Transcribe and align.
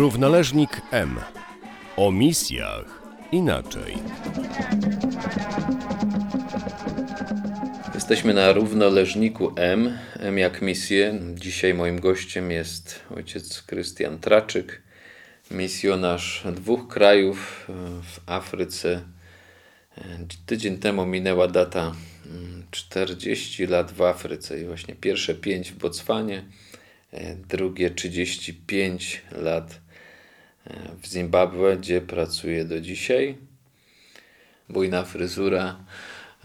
Równoleżnik 0.00 0.82
M. 0.90 1.20
O 1.96 2.12
misjach 2.12 3.02
inaczej. 3.32 3.94
Jesteśmy 7.94 8.34
na 8.34 8.52
równoleżniku 8.52 9.52
M, 9.56 9.98
M 10.20 10.38
jak 10.38 10.62
misję. 10.62 11.20
Dzisiaj 11.34 11.74
moim 11.74 12.00
gościem 12.00 12.50
jest 12.50 13.00
ojciec 13.16 13.62
Krystian 13.62 14.18
Traczyk, 14.18 14.82
misjonarz 15.50 16.44
dwóch 16.54 16.88
krajów 16.88 17.66
w 18.02 18.20
Afryce. 18.26 19.00
Tydzień 20.46 20.78
temu 20.78 21.06
minęła 21.06 21.48
data 21.48 21.92
40 22.70 23.66
lat 23.66 23.92
w 23.92 24.02
Afryce 24.02 24.60
i 24.60 24.64
właśnie 24.64 24.94
pierwsze 24.94 25.34
5 25.34 25.72
w 25.72 25.76
Botswanie, 25.76 26.44
drugie 27.48 27.90
35 27.90 29.22
lat 29.32 29.80
w 31.02 31.06
Zimbabwe, 31.06 31.76
gdzie 31.76 32.00
pracuję 32.00 32.64
do 32.64 32.80
dzisiaj. 32.80 33.36
Bujna 34.68 35.04
fryzura, 35.04 35.76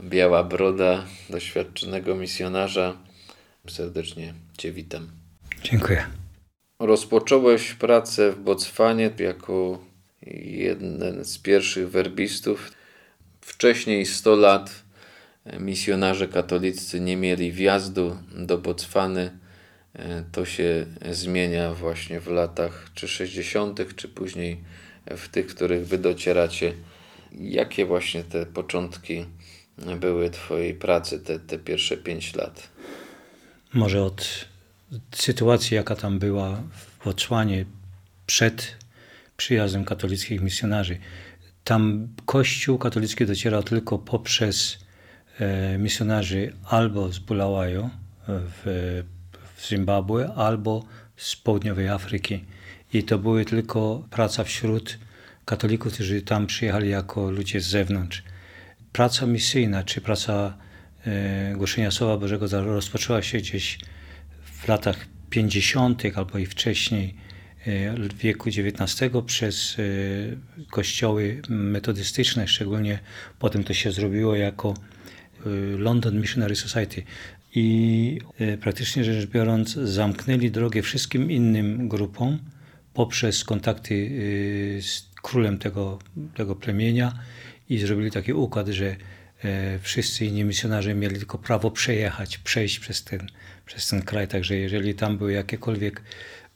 biała 0.01 0.43
broda 0.43 1.05
doświadczonego 1.29 2.15
misjonarza. 2.15 2.97
Serdecznie 3.67 4.33
Cię 4.57 4.71
witam. 4.71 5.07
Dziękuję. 5.63 6.05
Rozpocząłeś 6.79 7.73
pracę 7.73 8.31
w 8.31 8.39
Botswanie 8.39 9.11
jako 9.19 9.85
jeden 10.45 11.25
z 11.25 11.37
pierwszych 11.37 11.89
werbistów. 11.89 12.71
Wcześniej 13.41 14.05
100 14.05 14.35
lat 14.35 14.83
misjonarze 15.59 16.27
katolicy 16.27 16.99
nie 16.99 17.17
mieli 17.17 17.51
wjazdu 17.51 18.17
do 18.35 18.57
Botswany. 18.57 19.44
To 20.31 20.45
się 20.45 20.85
zmienia 21.11 21.73
właśnie 21.73 22.19
w 22.19 22.27
latach 22.27 22.89
czy 22.93 23.07
60., 23.07 23.95
czy 23.95 24.07
później 24.07 24.63
w 25.05 25.27
tych, 25.27 25.47
których 25.47 25.87
wy 25.87 25.97
docieracie. 25.97 26.73
Jakie 27.31 27.85
właśnie 27.85 28.23
te 28.23 28.45
początki 28.45 29.25
były 29.99 30.29
Twojej 30.29 30.73
pracy, 30.73 31.19
te, 31.19 31.39
te 31.39 31.59
pierwsze 31.59 31.97
5 31.97 32.35
lat? 32.35 32.69
Może 33.73 34.03
od 34.03 34.45
sytuacji, 35.15 35.75
jaka 35.75 35.95
tam 35.95 36.19
była 36.19 36.55
w 36.55 37.05
Botswanie 37.05 37.65
przed 38.25 38.75
przyjazdem 39.37 39.85
katolickich 39.85 40.41
misjonarzy. 40.41 40.97
Tam 41.63 42.07
Kościół 42.25 42.77
katolicki 42.77 43.25
docierał 43.25 43.63
tylko 43.63 43.99
poprzez 43.99 44.79
e, 45.39 45.77
misjonarzy 45.77 46.53
albo 46.65 47.11
z 47.11 47.19
Bulawayo 47.19 47.89
w, 48.27 49.03
w 49.55 49.67
Zimbabwe, 49.67 50.33
albo 50.35 50.85
z 51.15 51.35
południowej 51.35 51.87
Afryki. 51.87 52.45
I 52.93 53.03
to 53.03 53.19
były 53.19 53.45
tylko 53.45 54.07
praca 54.09 54.43
wśród 54.43 54.99
katolików, 55.45 55.93
którzy 55.93 56.21
tam 56.21 56.47
przyjechali 56.47 56.89
jako 56.89 57.31
ludzie 57.31 57.61
z 57.61 57.67
zewnątrz. 57.67 58.23
Praca 58.91 59.25
misyjna, 59.25 59.83
czy 59.83 60.01
praca 60.01 60.57
e, 61.05 61.53
głoszenia 61.55 61.91
Słowa 61.91 62.17
Bożego 62.17 62.47
rozpoczęła 62.63 63.21
się 63.21 63.37
gdzieś 63.37 63.79
w 64.43 64.67
latach 64.67 65.05
50. 65.29 66.03
albo 66.15 66.37
i 66.37 66.45
wcześniej 66.45 67.15
w 67.97 68.17
wieku 68.17 68.49
XIX 68.49 69.11
przez 69.25 69.77
kościoły 70.71 71.41
metodystyczne, 71.49 72.47
szczególnie 72.47 72.99
potem 73.39 73.63
to 73.63 73.73
się 73.73 73.91
zrobiło 73.91 74.35
jako 74.35 74.73
London 75.77 76.21
Missionary 76.21 76.55
Society. 76.55 77.03
I 77.55 78.19
praktycznie 78.61 79.03
rzecz 79.03 79.29
biorąc, 79.29 79.73
zamknęli 79.73 80.51
drogę 80.51 80.81
wszystkim 80.81 81.31
innym 81.31 81.89
grupom 81.89 82.39
poprzez 82.93 83.43
kontakty 83.43 84.09
z 84.81 85.09
królem 85.21 85.57
tego, 85.57 85.99
tego 86.35 86.55
plemienia 86.55 87.19
i 87.69 87.77
zrobili 87.77 88.11
taki 88.11 88.33
układ, 88.33 88.67
że 88.67 88.95
wszyscy 89.81 90.25
inni 90.25 90.43
misjonarze 90.43 90.95
mieli 90.95 91.15
tylko 91.15 91.37
prawo 91.37 91.71
przejechać, 91.71 92.37
przejść 92.37 92.79
przez 92.79 93.03
ten, 93.03 93.27
przez 93.65 93.87
ten 93.87 94.01
kraj. 94.01 94.27
Także 94.27 94.55
jeżeli 94.55 94.95
tam 94.95 95.17
były 95.17 95.33
jakiekolwiek 95.33 96.01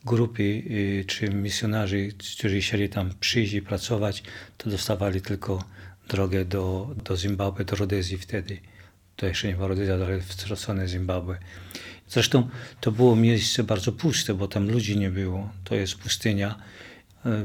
grupy 0.05 0.63
czy 1.07 1.29
misjonarzy, 1.29 2.09
którzy 2.37 2.61
chcieli 2.61 2.89
tam 2.89 3.13
przyjść 3.19 3.53
i 3.53 3.61
pracować, 3.61 4.23
to 4.57 4.69
dostawali 4.69 5.21
tylko 5.21 5.63
drogę 6.09 6.45
do, 6.45 6.95
do 7.05 7.17
Zimbabwe, 7.17 7.65
do 7.65 7.75
Rodezji 7.75 8.17
wtedy. 8.17 8.57
Jeszcze 9.27 9.47
nie 9.47 9.55
była 9.55 9.67
Rodezja, 9.67 9.93
ale 9.93 10.19
w 10.19 10.33
stronę 10.55 10.87
Zimbabwe. 10.87 11.37
Zresztą 12.07 12.49
to 12.81 12.91
było 12.91 13.15
miejsce 13.15 13.63
bardzo 13.63 13.91
puste, 13.91 14.33
bo 14.33 14.47
tam 14.47 14.69
ludzi 14.69 14.97
nie 14.97 15.09
było. 15.09 15.49
To 15.63 15.75
jest 15.75 15.95
pustynia. 15.95 16.59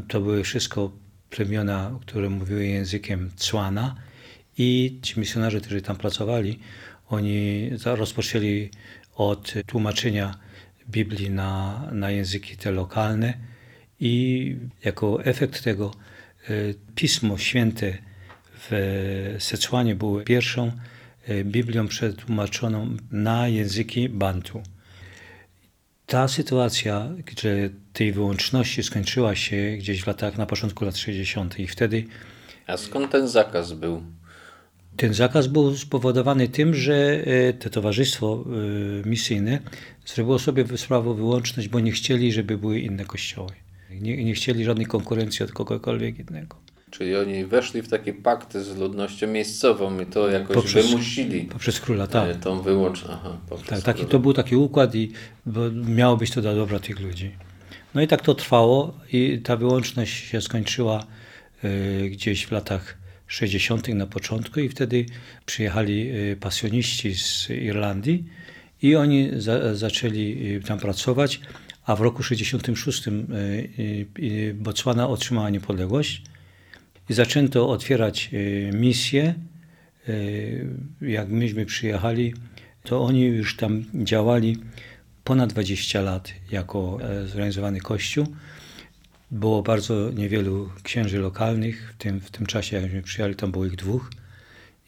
To 0.09 0.21
były 0.21 0.45
wszystko 0.45 0.93
plemiona, 1.31 1.99
które 2.01 2.31
mówiły 2.31 2.67
językiem 2.67 3.31
Tswana 3.37 3.95
i 4.59 4.99
ci 5.03 5.21
misjonarze, 5.21 5.61
którzy 5.61 5.83
tam 5.83 5.97
pracowali, 5.97 6.59
oni 7.09 7.71
rozpoczęli 7.84 8.71
od 9.17 9.55
tłumaczenia 9.67 10.39
Biblii 10.89 11.31
na, 11.31 11.83
na 11.93 12.11
języki 12.11 12.57
te 12.57 12.71
lokalne 12.71 13.34
i 14.01 14.57
jako 14.84 15.25
efekt 15.25 15.63
tego 15.63 15.95
Pismo 16.95 17.39
Święte 17.39 17.99
w 18.71 19.37
Secłanie 19.39 19.95
było 19.95 20.21
pierwszą 20.21 20.73
Biblią 21.45 21.89
przetłumaczoną 21.89 22.97
na 23.11 23.49
języki 23.49 24.09
Bantu. 24.09 24.62
Ta 26.07 26.29
sytuacja, 26.29 27.09
gdzie 27.27 27.71
tej 27.93 28.12
wyłączności 28.12 28.83
skończyła 28.83 29.34
się 29.34 29.77
gdzieś 29.79 30.03
w 30.03 30.07
latach, 30.07 30.39
na 30.39 30.47
początku 30.47 30.84
lat 30.84 30.97
60. 30.97 31.59
i 31.59 31.67
wtedy... 31.67 32.05
A 32.67 32.77
skąd 32.77 33.13
ten 33.13 33.29
zakaz 33.29 33.73
był? 33.73 34.03
Ten 34.97 35.15
zakaz 35.15 35.47
był 35.47 35.77
spowodowany 35.77 36.49
tym, 36.49 36.75
że 36.75 37.25
to 37.61 37.71
towarzystwo 37.71 38.45
misyjne 39.05 39.59
zrobiło 40.07 40.39
sobie 40.39 40.79
sprawę 40.79 41.15
wyłączność, 41.15 41.69
bo 41.69 41.81
nie 41.81 41.93
chcieli, 41.93 42.33
żeby 42.33 42.59
były 42.59 42.81
inne 42.81 43.05
kościoły. 43.05 43.53
Nie, 43.91 44.25
nie 44.25 44.34
chcieli 44.34 44.65
żadnej 44.65 44.87
konkurencji 44.87 45.45
od 45.45 45.53
kogokolwiek 45.53 46.19
innego. 46.19 46.64
Czyli 46.99 47.16
oni 47.16 47.44
weszli 47.44 47.82
w 47.82 47.88
takie 47.88 48.12
pakty 48.12 48.65
z 48.65 48.77
ludnością 48.77 49.27
miejscową 49.27 50.00
i 50.00 50.06
to 50.06 50.31
jakoś 50.31 50.55
poprzez, 50.55 50.87
wymusili. 50.87 51.41
Poprzez 51.41 51.81
króla, 51.81 52.06
tak. 52.06 52.41
Tą 52.41 52.62
wyłączność. 52.62 53.15
Aha, 53.21 53.38
tak, 53.66 53.82
taki, 53.82 54.05
to 54.06 54.19
był 54.19 54.32
taki 54.32 54.56
układ 54.56 54.94
i 54.94 55.12
miało 55.72 56.16
być 56.16 56.31
to 56.31 56.43
dla 56.43 56.54
dobra 56.54 56.78
tych 56.78 57.00
ludzi. 57.00 57.31
No 57.94 58.03
i 58.03 58.06
tak 58.09 58.22
to 58.22 58.34
trwało 58.34 58.94
i 59.12 59.41
ta 59.44 59.56
wyłączność 59.56 60.12
się 60.12 60.41
skończyła 60.41 61.06
y, 61.65 62.10
gdzieś 62.10 62.47
w 62.47 62.53
latach 62.53 62.99
60. 63.27 63.88
na 63.88 64.06
początku 64.06 64.60
i 64.60 64.69
wtedy 64.69 65.06
przyjechali 65.47 66.10
pasjoniści 66.41 67.15
z 67.15 67.50
Irlandii 67.50 68.25
i 68.83 68.97
oni 68.97 69.31
za, 69.37 69.75
zaczęli 69.75 70.60
tam 70.66 70.78
pracować, 70.78 71.41
a 71.87 71.97
w 71.97 72.00
roku 72.00 72.22
66 72.22 73.04
Botswana 74.54 75.09
otrzymała 75.09 75.50
niepodległość 75.50 76.22
i 77.09 77.15
zaczęto 77.15 77.69
otwierać 77.69 78.31
misje. 78.72 79.34
Jak 81.00 81.28
myśmy 81.28 81.66
przyjechali, 81.66 82.34
to 82.82 83.03
oni 83.03 83.22
już 83.22 83.56
tam 83.56 83.84
działali 83.94 84.59
ponad 85.25 85.53
20 85.53 86.00
lat 86.00 86.32
jako 86.50 86.98
zorganizowany 87.26 87.81
kościół. 87.81 88.26
Było 89.31 89.62
bardzo 89.62 90.10
niewielu 90.10 90.70
księży 90.82 91.19
lokalnych, 91.19 91.94
w 91.94 92.03
tym, 92.03 92.20
w 92.20 92.31
tym 92.31 92.47
czasie 92.47 92.81
jakśmy 92.81 93.03
przyjechali, 93.03 93.36
tam 93.36 93.53
było 93.53 93.66
ich 93.66 93.76
dwóch 93.76 94.10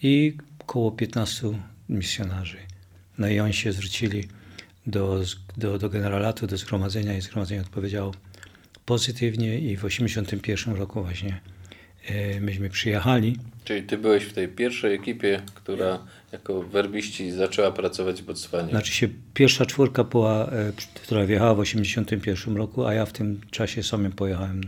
i 0.03 0.37
około 0.59 0.93
15 0.93 1.48
misjonarzy. 1.88 2.56
No 3.19 3.28
i 3.28 3.41
oni 3.41 3.54
się 3.54 3.72
zwrócili 3.72 4.28
do, 4.87 5.22
do, 5.56 5.78
do 5.78 5.88
generalatu, 5.88 6.47
do 6.47 6.56
zgromadzenia 6.56 7.16
i 7.16 7.21
zgromadzenie 7.21 7.60
odpowiedziało 7.60 8.15
pozytywnie 8.86 9.59
i 9.59 9.77
w 9.77 9.84
81 9.84 10.74
roku 10.74 11.03
właśnie 11.03 11.30
e, 11.30 11.56
myśmy 12.41 12.71
przyjechali. 12.71 13.37
Czyli 13.65 13.83
ty 13.83 13.99
byłeś 13.99 14.25
w 14.25 14.33
tej 14.33 14.49
pierwszej 14.49 14.95
ekipie, 14.95 15.43
która 15.55 15.99
jako 16.33 16.63
werbiści 16.63 17.31
zaczęła 17.31 17.71
pracować 17.73 18.23
w 18.23 18.25
Botswanie. 18.25 18.71
Znaczy 18.71 18.93
się 18.93 19.09
pierwsza 19.35 19.67
czwórka 19.67 20.05
była, 20.05 20.47
e, 20.47 20.73
która 20.95 21.27
wjechała 21.27 21.55
w 21.55 21.59
81 21.59 22.57
roku, 22.57 22.87
a 22.87 22.95
ja 22.95 23.07
w 23.07 23.13
tym 23.13 23.41
czasie 23.51 23.83
samym 23.83 24.13
pojechałem 24.13 24.61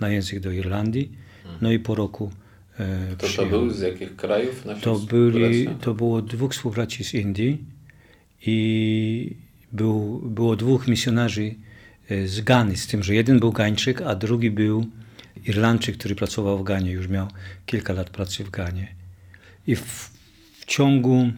na 0.00 0.08
język 0.08 0.40
do 0.40 0.50
Irlandii. 0.50 1.12
No 1.60 1.72
i 1.72 1.78
po 1.78 1.94
roku 1.94 2.30
e, 2.78 3.16
To 3.18 3.26
to 3.36 3.46
był 3.46 3.70
z 3.70 3.80
jakich 3.80 4.16
krajów? 4.16 4.64
To, 4.82 4.98
byli, 4.98 5.68
to 5.80 5.94
było 5.94 6.22
dwóch 6.22 6.52
współbraci 6.52 7.04
z 7.04 7.14
Indii 7.14 7.58
i 8.46 9.36
był, 9.72 10.18
było 10.18 10.56
dwóch 10.56 10.88
misjonarzy 10.88 11.54
e, 12.08 12.26
z 12.26 12.40
Gany, 12.40 12.76
z 12.76 12.86
tym, 12.86 13.02
że 13.02 13.14
jeden 13.14 13.40
był 13.40 13.52
Gańczyk, 13.52 14.02
a 14.02 14.14
drugi 14.14 14.50
był 14.50 14.86
Irlandczyk, 15.44 15.96
który 15.96 16.14
pracował 16.14 16.58
w 16.58 16.62
Ganie, 16.62 16.90
już 16.90 17.08
miał 17.08 17.28
kilka 17.66 17.92
lat 17.92 18.10
pracy 18.10 18.44
w 18.44 18.50
Ganie. 18.50 18.94
I 19.66 19.76
w, 19.76 20.10
w 20.60 20.64
ciągu 20.66 21.32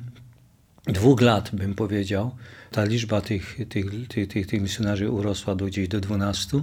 dwóch 0.87 1.21
lat, 1.21 1.51
bym 1.53 1.75
powiedział, 1.75 2.37
ta 2.71 2.85
liczba 2.85 3.21
tych, 3.21 3.59
tych, 3.69 3.87
tych, 4.09 4.29
tych, 4.29 4.47
tych 4.47 4.61
misjonarzy 4.61 5.11
urosła 5.11 5.55
do 5.55 5.67
gdzieś 5.67 5.89
do 5.89 6.01
12 6.01 6.63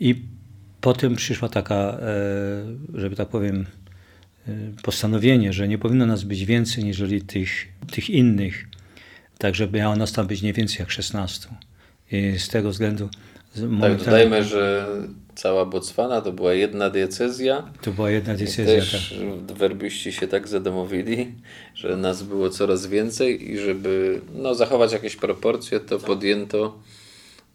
I 0.00 0.22
potem 0.80 1.16
przyszła 1.16 1.48
taka, 1.48 1.98
żeby 2.94 3.16
tak 3.16 3.28
powiem, 3.28 3.66
postanowienie, 4.82 5.52
że 5.52 5.68
nie 5.68 5.78
powinno 5.78 6.06
nas 6.06 6.24
być 6.24 6.44
więcej 6.44 6.84
niż 6.84 7.02
tych, 7.26 7.68
tych 7.90 8.10
innych, 8.10 8.68
tak 9.38 9.54
żeby 9.54 9.78
miało 9.78 9.96
nas 9.96 10.12
tam 10.12 10.26
być 10.26 10.42
nie 10.42 10.52
więcej 10.52 10.76
jak 10.80 10.90
16. 10.90 11.48
I 12.12 12.38
z 12.38 12.48
tego 12.48 12.70
względu... 12.70 13.10
Tak, 13.80 13.96
dodajmy, 13.96 14.44
że 14.44 14.86
cała 15.34 15.66
Botswana 15.66 16.20
to 16.20 16.32
była 16.32 16.54
jedna 16.54 16.90
diecezja. 16.90 17.70
To 17.80 17.92
była 17.92 18.10
jedna 18.10 18.34
diecezja, 18.34 18.74
też 18.74 19.14
tak. 19.48 19.56
werbiści 19.56 20.12
się 20.12 20.28
tak 20.28 20.48
zadomowili, 20.48 21.34
że 21.74 21.96
nas 21.96 22.22
było 22.22 22.50
coraz 22.50 22.86
więcej 22.86 23.50
i 23.52 23.58
żeby 23.58 24.20
no, 24.34 24.54
zachować 24.54 24.92
jakieś 24.92 25.16
proporcje, 25.16 25.80
to 25.80 25.98
podjęto 25.98 26.78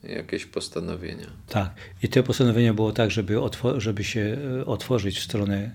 jakieś 0.03 0.45
postanowienia. 0.45 1.27
Tak. 1.49 1.69
I 2.03 2.07
to 2.07 2.23
postanowienie 2.23 2.73
było 2.73 2.91
tak, 2.91 3.11
żeby, 3.11 3.35
żeby 3.77 4.03
się 4.03 4.37
e, 4.61 4.65
otworzyć 4.65 5.19
w 5.19 5.23
stronę 5.23 5.71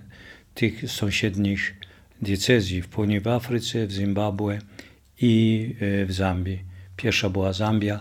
tych 0.55 0.91
sąsiednich 0.91 1.75
diecezji 2.23 2.83
w 2.83 2.89
w 3.23 3.29
Afryce, 3.29 3.87
w 3.87 3.93
Zimbabwe 3.93 4.59
i 5.21 5.75
e, 5.81 6.07
w 6.07 6.13
Zambii. 6.13 6.59
Pierwsza 6.97 7.31
była 7.31 7.53
Zambia, 7.53 8.01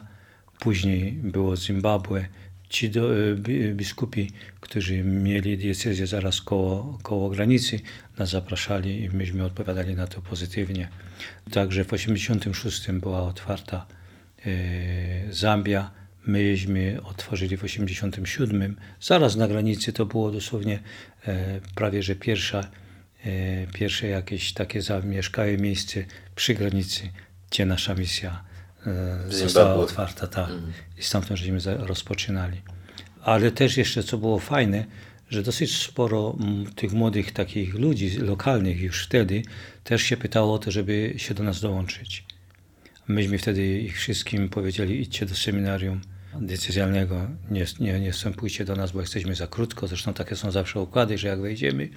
później 0.59 1.11
było 1.11 1.57
Zimbabwe. 1.57 2.25
Ci 2.69 2.89
do, 2.89 3.17
e, 3.17 3.35
biskupi, 3.73 4.31
którzy 4.59 5.03
mieli 5.03 5.57
diecezję 5.57 6.07
zaraz 6.07 6.41
koło, 6.41 6.99
koło 7.03 7.29
granicy, 7.29 7.79
nas 8.17 8.29
zapraszali 8.29 9.03
i 9.03 9.09
myśmy 9.09 9.45
odpowiadali 9.45 9.95
na 9.95 10.07
to 10.07 10.21
pozytywnie. 10.21 10.89
Także 11.51 11.83
w 11.83 11.87
1986 11.87 12.99
była 12.99 13.21
otwarta 13.21 13.85
e, 14.45 15.33
Zambia, 15.33 15.91
myśmy 16.27 16.99
otworzyli 17.03 17.57
w 17.57 17.63
87. 17.63 18.75
Zaraz 19.01 19.35
na 19.35 19.47
granicy 19.47 19.93
to 19.93 20.05
było 20.05 20.31
dosłownie 20.31 20.79
e, 21.27 21.61
prawie, 21.75 22.03
że 22.03 22.15
pierwsza, 22.15 22.71
e, 23.25 23.67
pierwsze 23.67 24.07
jakieś 24.07 24.53
takie 24.53 24.81
zamieszkałe 24.81 25.57
miejsce 25.57 26.05
przy 26.35 26.53
granicy, 26.53 27.09
gdzie 27.51 27.65
nasza 27.65 27.95
misja 27.95 28.43
e, 28.53 28.56
została 29.29 29.75
otwarta. 29.75 30.27
Tak. 30.27 30.49
Mhm. 30.49 30.73
I 30.97 31.03
stamtąd 31.03 31.39
żeśmy 31.39 31.77
rozpoczynali. 31.77 32.61
Ale 33.21 33.51
też 33.51 33.77
jeszcze, 33.77 34.03
co 34.03 34.17
było 34.17 34.39
fajne, 34.39 34.85
że 35.29 35.43
dosyć 35.43 35.77
sporo 35.77 36.37
tych 36.75 36.93
młodych 36.93 37.31
takich 37.31 37.73
ludzi 37.73 38.17
lokalnych 38.17 38.81
już 38.81 39.03
wtedy 39.03 39.41
też 39.83 40.01
się 40.03 40.17
pytało 40.17 40.53
o 40.53 40.59
to, 40.59 40.71
żeby 40.71 41.13
się 41.17 41.33
do 41.33 41.43
nas 41.43 41.61
dołączyć. 41.61 42.25
Myśmy 43.07 43.37
wtedy 43.37 43.79
ich 43.79 43.97
wszystkim 43.97 44.49
powiedzieli, 44.49 45.01
idźcie 45.01 45.25
do 45.25 45.35
seminarium 45.35 46.01
decyzjalnego 46.41 47.27
nie, 47.51 47.65
nie, 47.79 47.99
nie 47.99 48.11
wstępujcie 48.11 48.65
do 48.65 48.75
nas, 48.75 48.91
bo 48.91 49.01
jesteśmy 49.01 49.35
za 49.35 49.47
krótko. 49.47 49.87
Zresztą 49.87 50.13
takie 50.13 50.35
są 50.35 50.51
zawsze 50.51 50.79
układy, 50.79 51.17
że 51.17 51.27
jak 51.27 51.41
wejdziemy, 51.41 51.89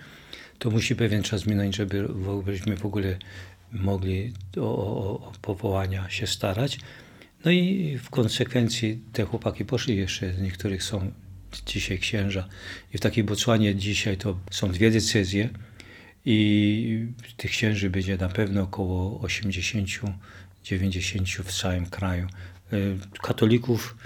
to 0.58 0.70
musi 0.70 0.96
pewien 0.96 1.22
czas 1.22 1.46
minąć, 1.46 1.76
żeby, 1.76 2.08
żebyśmy 2.46 2.76
w 2.76 2.86
ogóle 2.86 3.16
mogli 3.72 4.32
o, 4.56 4.60
o, 4.60 5.32
powołania 5.42 6.10
się 6.10 6.26
starać. 6.26 6.78
No 7.44 7.50
i 7.50 7.98
w 7.98 8.10
konsekwencji 8.10 9.00
te 9.12 9.24
chłopaki 9.24 9.64
poszli 9.64 9.96
jeszcze, 9.96 10.34
z 10.34 10.40
niektórych 10.40 10.82
są 10.82 11.12
dzisiaj 11.66 11.98
księża. 11.98 12.48
I 12.94 12.98
w 12.98 13.00
takiej 13.00 13.24
Botswanie 13.24 13.74
dzisiaj 13.74 14.16
to 14.16 14.38
są 14.50 14.72
dwie 14.72 14.90
decyzje 14.90 15.48
i 16.24 17.06
tych 17.36 17.50
księży 17.50 17.90
będzie 17.90 18.16
na 18.16 18.28
pewno 18.28 18.62
około 18.62 19.28
80-90 19.28 20.12
w 21.42 21.52
całym 21.52 21.86
kraju. 21.86 22.26
Y, 22.72 22.96
katolików 23.22 23.96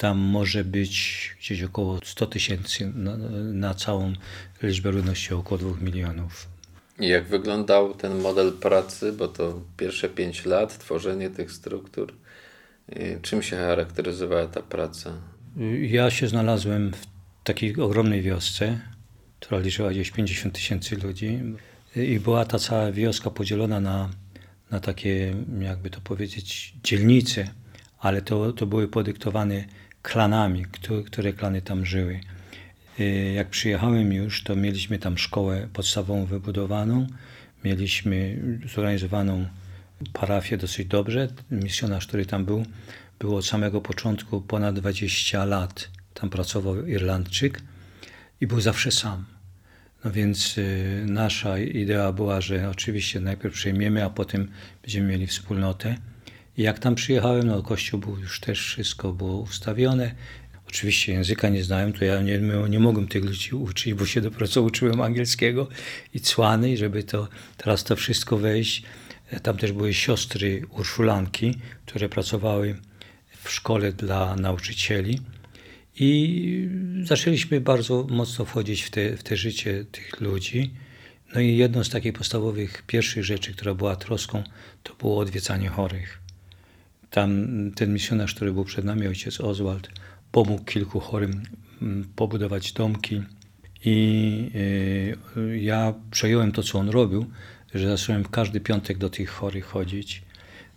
tam 0.00 0.18
może 0.18 0.64
być 0.64 1.30
gdzieś 1.40 1.62
około 1.62 1.98
100 2.04 2.26
tysięcy 2.26 2.92
na, 2.94 3.16
na, 3.52 3.74
całą 3.74 4.12
liczbę 4.62 4.90
ludności 4.90 5.34
około 5.34 5.58
2 5.58 5.80
milionów. 5.80 6.48
I 7.00 7.08
jak 7.08 7.24
wyglądał 7.24 7.94
ten 7.94 8.18
model 8.18 8.52
pracy, 8.52 9.12
bo 9.12 9.28
to 9.28 9.60
pierwsze 9.76 10.08
5 10.08 10.46
lat, 10.46 10.78
tworzenie 10.78 11.30
tych 11.30 11.52
struktur, 11.52 12.14
czym 13.22 13.42
się 13.42 13.56
charakteryzowała 13.56 14.46
ta 14.46 14.62
praca? 14.62 15.12
Ja 15.82 16.10
się 16.10 16.28
znalazłem 16.28 16.92
w 16.92 17.06
takiej 17.44 17.76
ogromnej 17.76 18.22
wiosce, 18.22 18.80
która 19.40 19.60
liczyła 19.60 19.90
gdzieś 19.90 20.10
50 20.10 20.54
tysięcy 20.54 20.96
ludzi 20.96 21.40
i 21.96 22.20
była 22.20 22.44
ta 22.44 22.58
cała 22.58 22.92
wioska 22.92 23.30
podzielona 23.30 23.80
na, 23.80 24.10
na 24.70 24.80
takie, 24.80 25.34
jakby 25.60 25.90
to 25.90 26.00
powiedzieć, 26.00 26.74
dzielnice, 26.84 27.48
ale 27.98 28.22
to, 28.22 28.52
to 28.52 28.66
były 28.66 28.88
podyktowane 28.88 29.64
klanami, 30.02 30.64
które 31.06 31.32
klany 31.32 31.62
tam 31.62 31.86
żyły. 31.86 32.20
Y, 33.00 33.32
jak 33.34 33.48
przyjechałem 33.48 34.12
już, 34.12 34.42
to 34.42 34.56
mieliśmy 34.56 34.98
tam 34.98 35.18
szkołę 35.18 35.68
podstawową 35.72 36.24
wybudowaną, 36.24 37.06
mieliśmy 37.64 38.42
zorganizowaną 38.74 39.46
parafię 40.12 40.56
dosyć 40.56 40.88
dobrze. 40.88 41.28
Misjonarz, 41.50 42.06
który 42.06 42.26
tam 42.26 42.44
był, 42.44 42.66
był 43.18 43.36
od 43.36 43.46
samego 43.46 43.80
początku 43.80 44.40
ponad 44.40 44.78
20 44.78 45.44
lat. 45.44 45.90
Tam 46.14 46.30
pracował 46.30 46.86
Irlandczyk 46.86 47.62
i 48.40 48.46
był 48.46 48.60
zawsze 48.60 48.92
sam. 48.92 49.24
No 50.04 50.10
więc 50.10 50.58
y, 50.58 51.04
nasza 51.06 51.58
idea 51.58 52.12
była, 52.12 52.40
że 52.40 52.70
oczywiście 52.70 53.20
najpierw 53.20 53.54
przejmiemy, 53.54 54.04
a 54.04 54.10
potem 54.10 54.48
będziemy 54.82 55.08
mieli 55.08 55.26
wspólnotę. 55.26 55.96
I 56.56 56.62
jak 56.62 56.78
tam 56.78 56.94
przyjechałem, 56.94 57.46
no 57.46 57.62
kościół 57.62 58.00
był 58.00 58.18
już 58.18 58.40
też 58.40 58.66
wszystko 58.66 59.12
było 59.12 59.36
ustawione. 59.36 60.14
Oczywiście 60.70 61.12
języka 61.12 61.48
nie 61.48 61.64
znałem, 61.64 61.92
to 61.92 62.04
ja 62.04 62.22
nie, 62.22 62.40
nie 62.68 62.78
mogłem 62.78 63.08
tych 63.08 63.24
ludzi 63.24 63.54
uczyć, 63.54 63.94
bo 63.94 64.06
się 64.06 64.20
dopiero 64.20 64.48
co 64.48 64.62
uczyłem 64.62 65.00
angielskiego 65.00 65.68
i 66.14 66.20
cłany, 66.20 66.76
żeby 66.76 67.02
to 67.02 67.28
teraz 67.56 67.84
to 67.84 67.96
wszystko 67.96 68.36
wejść. 68.38 68.82
Tam 69.42 69.56
też 69.56 69.72
były 69.72 69.94
siostry 69.94 70.62
urszulanki, 70.70 71.54
które 71.86 72.08
pracowały 72.08 72.76
w 73.42 73.50
szkole 73.50 73.92
dla 73.92 74.36
nauczycieli. 74.36 75.20
I 75.96 76.68
zaczęliśmy 77.04 77.60
bardzo 77.60 78.06
mocno 78.10 78.44
wchodzić 78.44 78.82
w 78.82 78.90
te, 78.90 79.16
w 79.16 79.22
te 79.22 79.36
życie 79.36 79.84
tych 79.92 80.20
ludzi. 80.20 80.70
No 81.34 81.40
i 81.40 81.56
jedną 81.56 81.84
z 81.84 81.90
takich 81.90 82.12
podstawowych, 82.12 82.82
pierwszych 82.86 83.24
rzeczy, 83.24 83.52
która 83.52 83.74
była 83.74 83.96
troską, 83.96 84.42
to 84.82 84.94
było 84.94 85.18
odwiedzanie 85.18 85.68
chorych. 85.68 86.18
Tam 87.10 87.46
ten 87.74 87.92
misjonarz, 87.92 88.34
który 88.34 88.52
był 88.52 88.64
przed 88.64 88.84
nami, 88.84 89.06
ojciec 89.06 89.40
Oswald, 89.40 89.90
pomógł 90.32 90.64
kilku 90.64 91.00
chorym 91.00 91.42
mm, 91.82 92.04
pobudować 92.16 92.72
domki. 92.72 93.22
I 93.84 94.50
y, 95.36 95.58
ja 95.58 95.94
przejąłem 96.10 96.52
to, 96.52 96.62
co 96.62 96.78
on 96.78 96.88
robił, 96.88 97.26
że 97.74 97.96
zacząłem 97.96 98.24
każdy 98.24 98.60
piątek 98.60 98.98
do 98.98 99.10
tych 99.10 99.30
chorych 99.30 99.64
chodzić. 99.64 100.22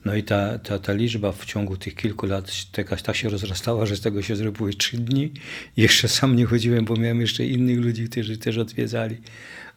No 0.05 0.15
i 0.15 0.23
ta, 0.23 0.59
ta, 0.59 0.79
ta 0.79 0.93
liczba 0.93 1.31
w 1.31 1.45
ciągu 1.45 1.77
tych 1.77 1.95
kilku 1.95 2.25
lat 2.25 2.51
tak, 2.71 3.01
tak 3.01 3.15
się 3.15 3.29
rozrastała, 3.29 3.85
że 3.85 3.95
z 3.95 4.01
tego 4.01 4.21
się 4.21 4.35
zrobiły 4.35 4.73
trzy 4.73 4.97
dni. 4.97 5.31
Jeszcze 5.77 6.07
sam 6.07 6.35
nie 6.35 6.45
chodziłem, 6.45 6.85
bo 6.85 6.95
miałem 6.95 7.21
jeszcze 7.21 7.45
innych 7.45 7.79
ludzi, 7.79 8.09
którzy 8.09 8.37
też 8.37 8.57
odwiedzali. 8.57 9.17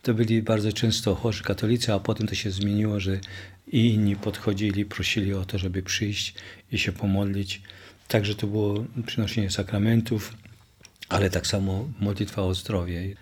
To 0.02 0.14
byli 0.14 0.42
bardzo 0.42 0.72
często 0.72 1.14
chorzy 1.14 1.44
katolicy, 1.44 1.92
a 1.92 1.98
potem 1.98 2.26
to 2.26 2.34
się 2.34 2.50
zmieniło, 2.50 3.00
że 3.00 3.18
i 3.72 3.86
inni 3.86 4.16
podchodzili, 4.16 4.84
prosili 4.84 5.34
o 5.34 5.44
to, 5.44 5.58
żeby 5.58 5.82
przyjść 5.82 6.34
i 6.72 6.78
się 6.78 6.92
pomodlić. 6.92 7.62
Także 8.08 8.34
to 8.34 8.46
było 8.46 8.84
przynoszenie 9.06 9.50
sakramentów, 9.50 10.34
ale 11.08 11.30
tak 11.30 11.46
samo 11.46 11.88
modlitwa 12.00 12.42
o 12.42 12.54
zdrowie. 12.54 13.14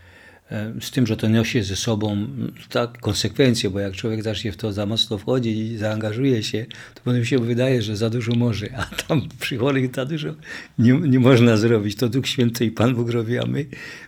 E, 0.51 0.75
z 0.81 0.91
tym, 0.91 1.07
że 1.07 1.17
to 1.17 1.29
niesie 1.29 1.63
ze 1.63 1.77
sobą 1.77 2.27
tak 2.71 2.99
konsekwencje, 2.99 3.71
bo 3.71 3.79
jak 3.81 3.95
człowiek 3.95 4.23
zacznie 4.23 4.53
w 4.53 4.57
to 4.57 4.73
za 4.73 4.87
mocno 4.87 5.19
wchodzić 5.19 5.57
i 5.57 5.77
zaangażuje 5.77 6.43
się, 6.43 6.67
to 6.95 7.01
potem 7.05 7.25
się 7.25 7.39
wydaje, 7.39 7.83
że 7.83 7.97
za 7.97 8.11
dużo 8.11 8.33
może, 8.33 8.67
a 8.77 8.85
tam 8.85 9.29
przy 9.41 9.59
chorych 9.59 9.95
za 9.95 10.05
dużo 10.05 10.35
nie, 10.79 10.93
nie 10.93 11.21
można 11.21 11.57
zrobić. 11.57 11.97
To 11.97 12.09
Duch 12.09 12.29
Święty 12.29 12.65
i 12.65 12.71
Pan 12.71 12.95
Bóg 12.95 13.11
robi, 13.11 13.39
a 13.39 13.47
my, 13.47 13.67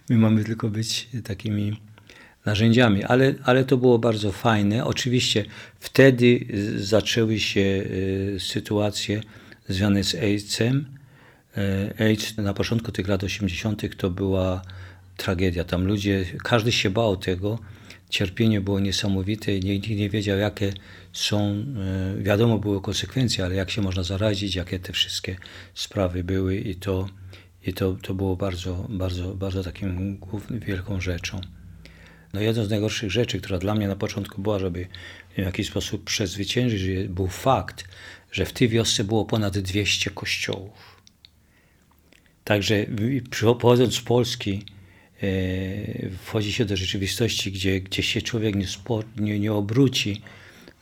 my 0.09 0.17
mamy 0.17 0.45
tylko 0.45 0.69
być 0.69 1.09
takimi 1.25 1.81
narzędziami, 2.47 3.05
ale, 3.05 3.35
ale 3.45 3.65
to 3.65 3.77
było 3.77 3.99
bardzo 3.99 4.33
fajne. 4.33 4.85
Oczywiście 4.85 5.45
wtedy 5.81 6.47
zaczęły 6.77 7.39
się 7.39 7.61
y, 7.61 8.37
sytuacje 8.41 9.21
związane 9.69 10.05
z 10.05 10.15
AIDS-em. 10.15 10.87
Y, 11.59 12.05
AIDS 12.05 12.37
na 12.37 12.55
początku 12.55 12.93
tych 12.93 13.09
lat 13.09 13.25
80. 13.25 13.97
to 13.97 14.11
była 14.11 14.63
tragedia. 15.17 15.65
Tam 15.65 15.87
ludzie, 15.87 16.25
każdy 16.45 16.73
się 16.73 16.91
bał 16.91 17.17
tego. 17.17 17.59
Cierpienie 18.11 18.61
było 18.61 18.81
niesamowite 18.81 19.61
nikt 19.61 19.89
nie 19.89 20.11
wiedział, 20.11 20.39
jakie 20.39 20.73
są, 21.13 21.65
y, 22.19 22.23
wiadomo 22.23 22.59
były 22.59 22.81
konsekwencje, 22.81 23.45
ale 23.45 23.55
jak 23.55 23.71
się 23.71 23.83
można 23.83 24.03
zarazić, 24.03 24.55
jakie 24.55 24.79
te 24.79 24.93
wszystkie 24.93 25.37
sprawy 25.75 26.25
były 26.25 26.57
i 26.57 26.75
to, 26.75 27.09
i 27.67 27.73
to, 27.73 27.97
to 28.03 28.15
było 28.15 28.37
bardzo, 28.37 28.87
bardzo, 28.89 29.35
bardzo 29.35 29.65
taką 29.65 30.17
wielką 30.51 31.01
rzeczą. 31.01 31.41
No 32.37 32.41
jedną 32.41 32.65
z 32.65 32.71
najgorszych 32.71 33.11
rzeczy, 33.11 33.41
która 33.41 33.59
dla 33.59 33.75
mnie 33.75 33.89
na 33.89 33.97
początku 33.97 34.43
była, 34.43 34.59
żeby 34.59 34.87
w 35.35 35.39
jakiś 35.39 35.67
sposób 35.67 36.05
przezwyciężyć, 36.05 37.09
był 37.09 37.27
fakt, 37.27 37.85
że 38.33 38.45
w 38.45 38.53
tej 38.53 38.69
wiosce 38.69 39.05
było 39.05 39.25
ponad 39.25 39.59
200 39.59 40.11
kościołów. 40.11 41.03
Także 42.45 42.87
pochodząc 43.61 43.95
z 43.95 44.01
Polski, 44.01 44.65
e, 45.23 46.09
wchodzi 46.25 46.53
się 46.53 46.65
do 46.65 46.77
rzeczywistości, 46.77 47.53
gdzie, 47.53 47.81
gdzie 47.81 48.03
się 48.03 48.23
człowiek 48.23 48.55
nie, 48.55 48.67
nie, 49.17 49.41
nie 49.41 49.53
obróci, 49.53 50.23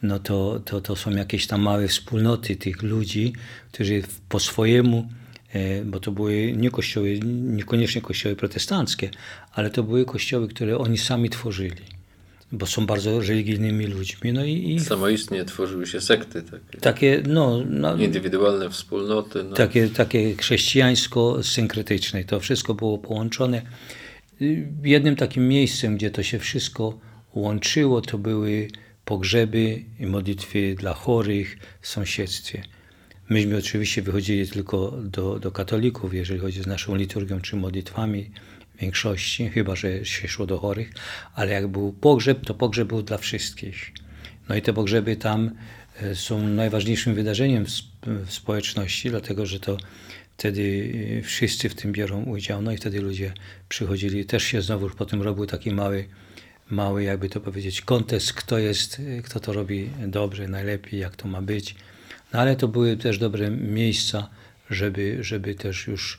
no 0.02 0.18
to, 0.18 0.60
to, 0.60 0.80
to 0.80 0.96
są 0.96 1.10
jakieś 1.10 1.46
tam 1.46 1.62
małe 1.62 1.88
wspólnoty 1.88 2.56
tych 2.56 2.82
ludzi, 2.82 3.32
którzy 3.72 4.02
po 4.28 4.40
swojemu, 4.40 5.08
e, 5.52 5.84
bo 5.84 6.00
to 6.00 6.12
były 6.12 6.52
nie 6.56 6.70
kościoły, 6.70 7.20
niekoniecznie 7.24 8.00
kościoły 8.00 8.36
protestanckie, 8.36 9.10
ale 9.52 9.70
to 9.70 9.82
były 9.82 10.04
kościoły, 10.04 10.48
które 10.48 10.78
oni 10.78 10.98
sami 10.98 11.30
tworzyli 11.30 12.03
bo 12.54 12.66
są 12.66 12.86
bardzo 12.86 13.20
religijnymi 13.20 13.86
ludźmi. 13.86 14.32
No 14.32 14.44
i, 14.44 14.74
i 14.74 14.80
Samoistnie 14.80 15.44
tworzyły 15.44 15.86
się 15.86 16.00
sekty 16.00 16.42
takie. 16.42 16.78
Takie, 16.80 17.22
no, 17.26 17.62
no, 17.70 17.96
Indywidualne 17.96 18.70
wspólnoty. 18.70 19.44
No. 19.44 19.56
Takie, 19.56 19.88
takie 19.88 20.34
chrześcijańsko-synkretyczne. 20.36 22.24
To 22.24 22.40
wszystko 22.40 22.74
było 22.74 22.98
połączone. 22.98 23.62
Jednym 24.82 25.16
takim 25.16 25.48
miejscem, 25.48 25.96
gdzie 25.96 26.10
to 26.10 26.22
się 26.22 26.38
wszystko 26.38 26.98
łączyło, 27.34 28.00
to 28.00 28.18
były 28.18 28.68
pogrzeby 29.04 29.84
i 30.00 30.06
modlitwy 30.06 30.74
dla 30.78 30.94
chorych 30.94 31.58
w 31.80 31.88
sąsiedztwie. 31.88 32.62
Myśmy 33.28 33.56
oczywiście 33.56 34.02
wychodzili 34.02 34.48
tylko 34.48 34.90
do, 34.90 35.38
do 35.38 35.50
katolików, 35.50 36.14
jeżeli 36.14 36.40
chodzi 36.40 36.62
z 36.62 36.66
naszą 36.66 36.94
liturgią 36.94 37.40
czy 37.40 37.56
modlitwami 37.56 38.30
większości, 38.80 39.50
chyba 39.50 39.76
że 39.76 40.04
się 40.04 40.28
szło 40.28 40.46
do 40.46 40.58
chorych, 40.58 40.92
ale 41.34 41.52
jak 41.52 41.66
był 41.68 41.92
pogrzeb, 41.92 42.46
to 42.46 42.54
pogrzeb 42.54 42.88
był 42.88 43.02
dla 43.02 43.18
wszystkich. 43.18 43.92
No 44.48 44.56
i 44.56 44.62
te 44.62 44.72
pogrzeby 44.72 45.16
tam 45.16 45.50
e, 46.02 46.14
są 46.14 46.48
najważniejszym 46.48 47.14
wydarzeniem 47.14 47.66
w, 47.66 48.32
społeczności, 48.32 49.10
dlatego 49.10 49.46
że 49.46 49.60
to 49.60 49.76
wtedy 50.36 50.92
e, 51.18 51.22
wszyscy 51.22 51.68
w 51.68 51.74
tym 51.74 51.92
biorą 51.92 52.24
udział, 52.24 52.62
no 52.62 52.72
i 52.72 52.76
wtedy 52.76 53.00
ludzie 53.00 53.32
przychodzili. 53.68 54.24
Też 54.24 54.44
się 54.44 54.62
znowu 54.62 54.90
po 54.90 55.06
tym 55.06 55.22
robił 55.22 55.46
taki 55.46 55.70
mały, 55.70 56.08
mały, 56.70 57.04
jakby 57.04 57.28
to 57.28 57.40
powiedzieć, 57.40 57.80
kontest, 57.80 58.32
kto 58.32 58.58
jest, 58.58 59.00
e, 59.18 59.22
kto 59.22 59.40
to 59.40 59.52
robi 59.52 59.90
dobrze, 60.06 60.48
najlepiej, 60.48 61.00
jak 61.00 61.16
to 61.16 61.28
ma 61.28 61.42
być. 61.42 61.74
No 62.32 62.40
ale 62.40 62.56
to 62.56 62.68
były 62.68 62.96
też 62.96 63.18
dobre 63.18 63.50
miejsca, 63.50 64.30
żeby, 64.70 65.18
żeby 65.20 65.54
też 65.54 65.86
już 65.86 66.18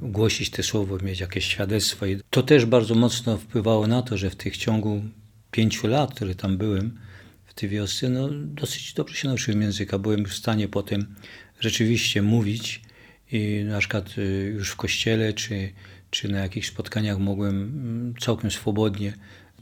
głosić 0.00 0.50
te 0.50 0.62
słowo, 0.62 0.98
mieć 0.98 1.20
jakieś 1.20 1.44
świadectwo. 1.44 2.06
I 2.06 2.20
to 2.30 2.42
też 2.42 2.66
bardzo 2.66 2.94
mocno 2.94 3.38
wpływało 3.38 3.86
na 3.86 4.02
to, 4.02 4.16
że 4.16 4.30
w 4.30 4.36
tych 4.36 4.56
ciągu 4.56 5.02
pięciu 5.50 5.86
lat, 5.86 6.14
które 6.14 6.34
tam 6.34 6.58
byłem, 6.58 6.98
w 7.46 7.54
tej 7.54 7.68
wiosce, 7.68 8.08
no, 8.08 8.28
dosyć 8.32 8.92
dobrze 8.92 9.14
się 9.14 9.28
nauczyłem 9.28 9.62
języka. 9.62 9.98
Byłem 9.98 10.24
w 10.24 10.34
stanie 10.34 10.68
potem 10.68 11.14
rzeczywiście 11.60 12.22
mówić 12.22 12.82
i 13.32 13.64
na 13.68 13.78
przykład 13.78 14.18
y, 14.18 14.52
już 14.54 14.70
w 14.70 14.76
kościele 14.76 15.32
czy, 15.32 15.72
czy 16.10 16.28
na 16.28 16.38
jakichś 16.38 16.68
spotkaniach 16.68 17.18
mogłem 17.18 17.56
mm, 17.56 18.14
całkiem 18.20 18.50
swobodnie 18.50 19.12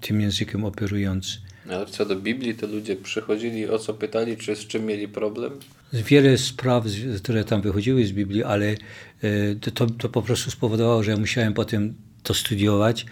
tym 0.01 0.21
językiem 0.21 0.65
operując. 0.65 1.39
Ale 1.71 1.87
co 1.87 2.07
do 2.07 2.17
Biblii, 2.17 2.55
to 2.55 2.67
ludzie 2.67 2.97
przychodzili, 2.97 3.69
o 3.69 3.79
co 3.79 3.95
pytali, 3.95 4.37
czy 4.37 4.57
z 4.57 4.67
czym 4.67 4.87
mieli 4.87 5.09
problem? 5.09 5.53
Wiele 5.93 6.39
spraw, 6.39 6.85
które 7.23 7.45
tam 7.45 7.63
wychodziły 7.63 8.07
z 8.07 8.13
Biblii, 8.13 8.45
ale 8.45 8.67
e, 8.67 9.55
to, 9.75 9.87
to 9.87 10.09
po 10.09 10.23
prostu 10.23 10.51
spowodowało, 10.51 11.03
że 11.03 11.17
musiałem 11.17 11.55
potem 11.55 11.95
to 12.23 12.35
studiować, 12.35 13.07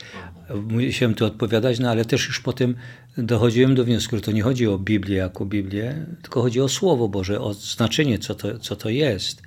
musiałem 0.54 1.14
to 1.14 1.26
odpowiadać, 1.26 1.78
no 1.78 1.90
ale 1.90 2.04
też 2.04 2.26
już 2.26 2.40
potem 2.40 2.74
dochodziłem 3.18 3.74
do 3.74 3.84
wniosku, 3.84 4.16
że 4.16 4.22
to 4.22 4.32
nie 4.32 4.42
chodzi 4.42 4.66
o 4.66 4.78
Biblię 4.78 5.16
jako 5.16 5.44
Biblię, 5.44 6.06
tylko 6.22 6.42
chodzi 6.42 6.60
o 6.60 6.68
Słowo 6.68 7.08
Boże, 7.08 7.40
o 7.40 7.54
znaczenie, 7.54 8.18
co 8.18 8.34
to, 8.34 8.58
co 8.58 8.76
to 8.76 8.88
jest. 8.88 9.42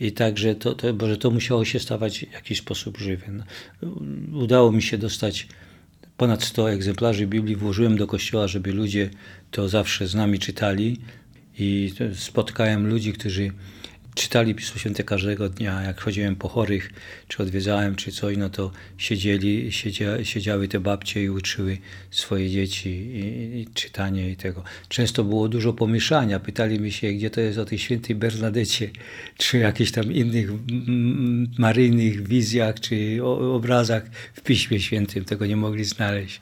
I 0.00 0.12
także 0.12 0.54
to, 0.54 0.74
to, 0.74 1.06
że 1.08 1.16
to 1.16 1.30
musiało 1.30 1.64
się 1.64 1.78
stawać 1.78 2.18
w 2.18 2.32
jakiś 2.32 2.58
sposób 2.58 2.98
żywym. 2.98 3.42
No, 3.82 3.88
udało 4.38 4.72
mi 4.72 4.82
się 4.82 4.98
dostać 4.98 5.48
ponad 6.16 6.44
100 6.44 6.70
egzemplarzy 6.70 7.26
Biblii, 7.26 7.56
włożyłem 7.56 7.96
do 7.96 8.06
kościoła, 8.06 8.48
żeby 8.48 8.72
ludzie 8.72 9.10
to 9.50 9.68
zawsze 9.68 10.06
z 10.06 10.14
nami 10.14 10.38
czytali. 10.38 11.00
I 11.58 11.92
spotkałem 12.14 12.86
ludzi, 12.86 13.12
którzy 13.12 13.50
czytali 14.14 14.54
Pismo 14.54 14.78
Święte 14.78 15.04
każdego 15.04 15.48
dnia. 15.48 15.82
Jak 15.82 16.00
chodziłem 16.00 16.36
po 16.36 16.48
chorych, 16.48 16.92
czy 17.28 17.42
odwiedzałem, 17.42 17.96
czy 17.96 18.12
coś, 18.12 18.36
no 18.36 18.50
to 18.50 18.70
siedzieli, 18.98 19.72
siedzia, 19.72 20.24
siedziały 20.24 20.68
te 20.68 20.80
babcie 20.80 21.22
i 21.22 21.30
uczyły 21.30 21.78
swoje 22.10 22.50
dzieci 22.50 22.90
i, 22.90 23.60
i, 23.60 23.66
czytanie 23.74 24.30
i 24.30 24.36
tego. 24.36 24.64
Często 24.88 25.24
było 25.24 25.48
dużo 25.48 25.72
pomieszania. 25.72 26.40
Pytali 26.40 26.80
mi 26.80 26.92
się, 26.92 27.12
gdzie 27.12 27.30
to 27.30 27.40
jest 27.40 27.58
o 27.58 27.64
tej 27.64 27.78
świętej 27.78 28.16
Bernadecie, 28.16 28.90
czy 29.36 29.58
jakichś 29.58 29.90
tam 29.90 30.12
innych 30.12 30.48
maryjnych 31.58 32.28
wizjach, 32.28 32.80
czy 32.80 33.24
obrazach 33.54 34.02
w 34.34 34.40
Piśmie 34.40 34.80
Świętym. 34.80 35.24
Tego 35.24 35.46
nie 35.46 35.56
mogli 35.56 35.84
znaleźć. 35.84 36.40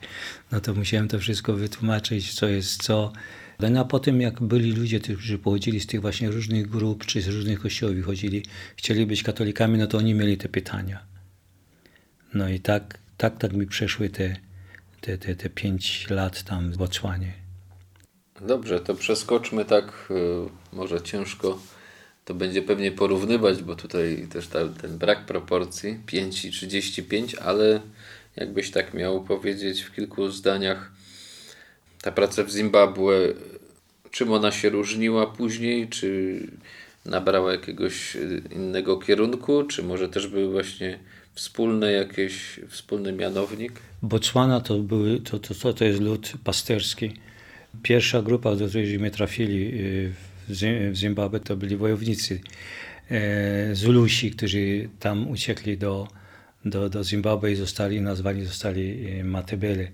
No 0.51 0.59
to 0.61 0.73
musiałem 0.73 1.07
to 1.07 1.19
wszystko 1.19 1.53
wytłumaczyć, 1.53 2.33
co 2.33 2.47
jest 2.47 2.83
co. 2.83 3.13
No 3.59 3.79
a 3.79 3.85
potem 3.85 4.21
jak 4.21 4.41
byli 4.41 4.71
ludzie, 4.71 4.99
którzy 4.99 5.39
pochodzili 5.39 5.79
z 5.79 5.87
tych 5.87 6.01
właśnie 6.01 6.29
różnych 6.29 6.69
grup, 6.69 7.05
czy 7.05 7.21
z 7.21 7.27
różnych 7.27 7.59
kościołów 7.59 8.05
chodzili, 8.05 8.43
chcieli 8.75 9.05
być 9.05 9.23
katolikami, 9.23 9.77
no 9.77 9.87
to 9.87 9.97
oni 9.97 10.13
mieli 10.13 10.37
te 10.37 10.49
pytania. 10.49 11.03
No 12.33 12.49
i 12.49 12.59
tak, 12.59 12.97
tak, 13.17 13.37
tak 13.37 13.53
mi 13.53 13.67
przeszły 13.67 14.09
te, 14.09 14.35
te, 15.01 15.17
te, 15.17 15.35
te 15.35 15.49
pięć 15.49 16.09
lat 16.09 16.43
tam 16.43 16.71
w 16.71 16.77
Botswanie. 16.77 17.33
Dobrze, 18.41 18.79
to 18.79 18.95
przeskoczmy 18.95 19.65
tak, 19.65 20.09
y, 20.11 20.75
może 20.75 21.01
ciężko 21.01 21.59
to 22.27 22.33
będzie 22.33 22.61
pewnie 22.61 22.91
porównywać, 22.91 23.63
bo 23.63 23.75
tutaj 23.75 24.27
też 24.33 24.47
ta, 24.47 24.67
ten 24.67 24.97
brak 24.97 25.25
proporcji 25.25 25.99
5 26.05 26.45
i 26.45 26.51
35, 26.51 27.35
ale 27.35 27.81
jakbyś 28.35 28.71
tak 28.71 28.93
miał 28.93 29.23
powiedzieć 29.23 29.81
w 29.81 29.95
kilku 29.95 30.29
zdaniach, 30.29 30.91
ta 32.01 32.11
praca 32.11 32.43
w 32.43 32.51
Zimbabwe, 32.51 33.33
czym 34.11 34.31
ona 34.31 34.51
się 34.51 34.69
różniła 34.69 35.27
później? 35.27 35.87
Czy 35.87 36.39
nabrała 37.05 37.51
jakiegoś 37.51 38.17
innego 38.51 38.97
kierunku? 38.97 39.63
Czy 39.63 39.83
może 39.83 40.09
też 40.09 40.27
były 40.27 40.51
właśnie 40.51 40.99
wspólne 41.33 41.91
jakieś, 41.91 42.59
wspólny 42.69 43.11
mianownik? 43.11 43.71
Botswana 44.01 44.61
to, 44.61 44.79
były, 44.79 45.19
to, 45.19 45.39
to, 45.39 45.73
to 45.73 45.85
jest 45.85 45.99
lud 45.99 46.33
pasterski. 46.43 47.11
Pierwsza 47.83 48.21
grupa, 48.21 48.55
do 48.55 48.67
której 48.67 48.99
my 48.99 49.11
trafili 49.11 49.81
y, 49.81 50.13
w 50.91 50.95
Zimbabwe, 50.95 51.39
to 51.39 51.57
byli 51.57 51.77
wojownicy 51.77 52.41
e, 53.11 53.75
Zulusi, 53.75 54.31
którzy 54.31 54.89
tam 54.99 55.31
uciekli 55.31 55.77
do, 55.77 56.07
do, 56.65 56.89
do 56.89 57.03
Zimbabwe 57.03 57.51
i 57.51 57.55
zostali 57.55 58.01
nazwani 58.01 58.45
zostali 58.45 59.07
Matebele 59.23 59.87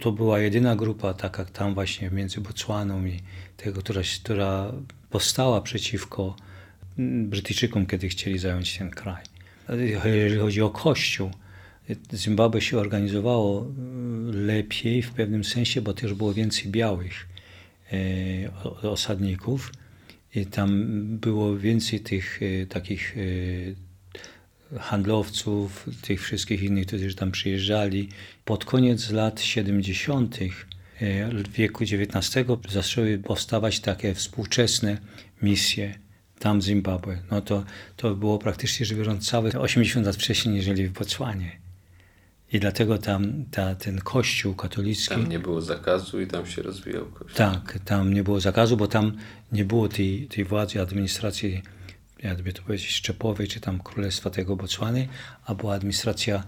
to 0.00 0.12
była 0.12 0.38
jedyna 0.38 0.76
grupa 0.76 1.14
taka 1.14 1.44
tam 1.44 1.74
właśnie 1.74 2.10
między 2.10 2.40
Botswaną 2.40 3.06
i 3.06 3.20
tego, 3.56 3.80
która, 3.80 4.02
która 4.22 4.72
powstała 5.10 5.60
przeciwko 5.60 6.36
Brytyjczykom, 6.98 7.86
kiedy 7.86 8.08
chcieli 8.08 8.38
zająć 8.38 8.78
ten 8.78 8.90
kraj. 8.90 9.22
Jeżeli 10.04 10.36
chodzi 10.40 10.62
o 10.62 10.70
Kościół, 10.70 11.30
Zimbabwe 12.14 12.60
się 12.60 12.78
organizowało 12.78 13.60
mm, 13.60 14.46
lepiej 14.46 15.02
w 15.02 15.10
pewnym 15.10 15.44
sensie, 15.44 15.82
bo 15.82 15.94
też 15.94 16.14
było 16.14 16.34
więcej 16.34 16.68
białych 16.68 17.28
e, 18.82 18.88
osadników 18.90 19.72
i 20.34 20.46
tam 20.46 20.84
było 21.18 21.56
więcej 21.56 22.00
tych 22.00 22.40
e, 22.42 22.66
takich 22.66 23.16
e, 23.16 23.20
handlowców, 24.78 25.86
tych 26.02 26.22
wszystkich 26.22 26.62
innych, 26.62 26.86
którzy 26.86 27.14
tam 27.14 27.30
przyjeżdżali. 27.30 28.08
Pod 28.44 28.64
koniec 28.64 29.10
lat 29.10 29.40
70. 29.40 30.38
E, 31.00 31.30
wieku 31.50 31.84
XIX 31.84 32.48
zaczęły 32.70 33.18
powstawać 33.18 33.80
takie 33.80 34.14
współczesne 34.14 34.98
misje 35.42 35.94
tam 36.38 36.60
w 36.60 36.64
Zimbabwe. 36.64 37.18
No 37.30 37.40
to, 37.40 37.64
to 37.96 38.14
było 38.14 38.38
praktycznie 38.38 38.86
rzecz 38.86 38.98
biorąc 38.98 39.28
całe 39.28 39.50
80 39.50 40.06
lat 40.06 40.16
wcześniej, 40.16 40.54
niżeli 40.54 40.88
w 40.88 40.92
Botswanie. 40.92 41.64
I 42.52 42.60
dlatego 42.60 42.98
tam 42.98 43.44
ta, 43.50 43.74
ten 43.74 43.98
kościół 43.98 44.54
katolicki. 44.54 45.14
Tam 45.14 45.28
nie 45.28 45.38
było 45.38 45.60
zakazu 45.60 46.20
i 46.20 46.26
tam 46.26 46.46
się 46.46 46.62
rozwijał 46.62 47.06
kościół. 47.06 47.36
Tak, 47.36 47.78
tam 47.84 48.14
nie 48.14 48.24
było 48.24 48.40
zakazu, 48.40 48.76
bo 48.76 48.86
tam 48.86 49.16
nie 49.52 49.64
było 49.64 49.88
tej, 49.88 50.26
tej 50.26 50.44
władzy 50.44 50.80
administracji 50.80 51.62
jakby 52.24 52.52
to 52.52 52.62
powiedzieć, 52.62 52.90
szczepowej, 52.90 53.48
czy 53.48 53.60
tam 53.60 53.80
Królestwa 53.80 54.30
tego 54.30 54.56
Botswany, 54.56 55.08
a 55.44 55.54
była 55.54 55.74
administracja 55.74 56.44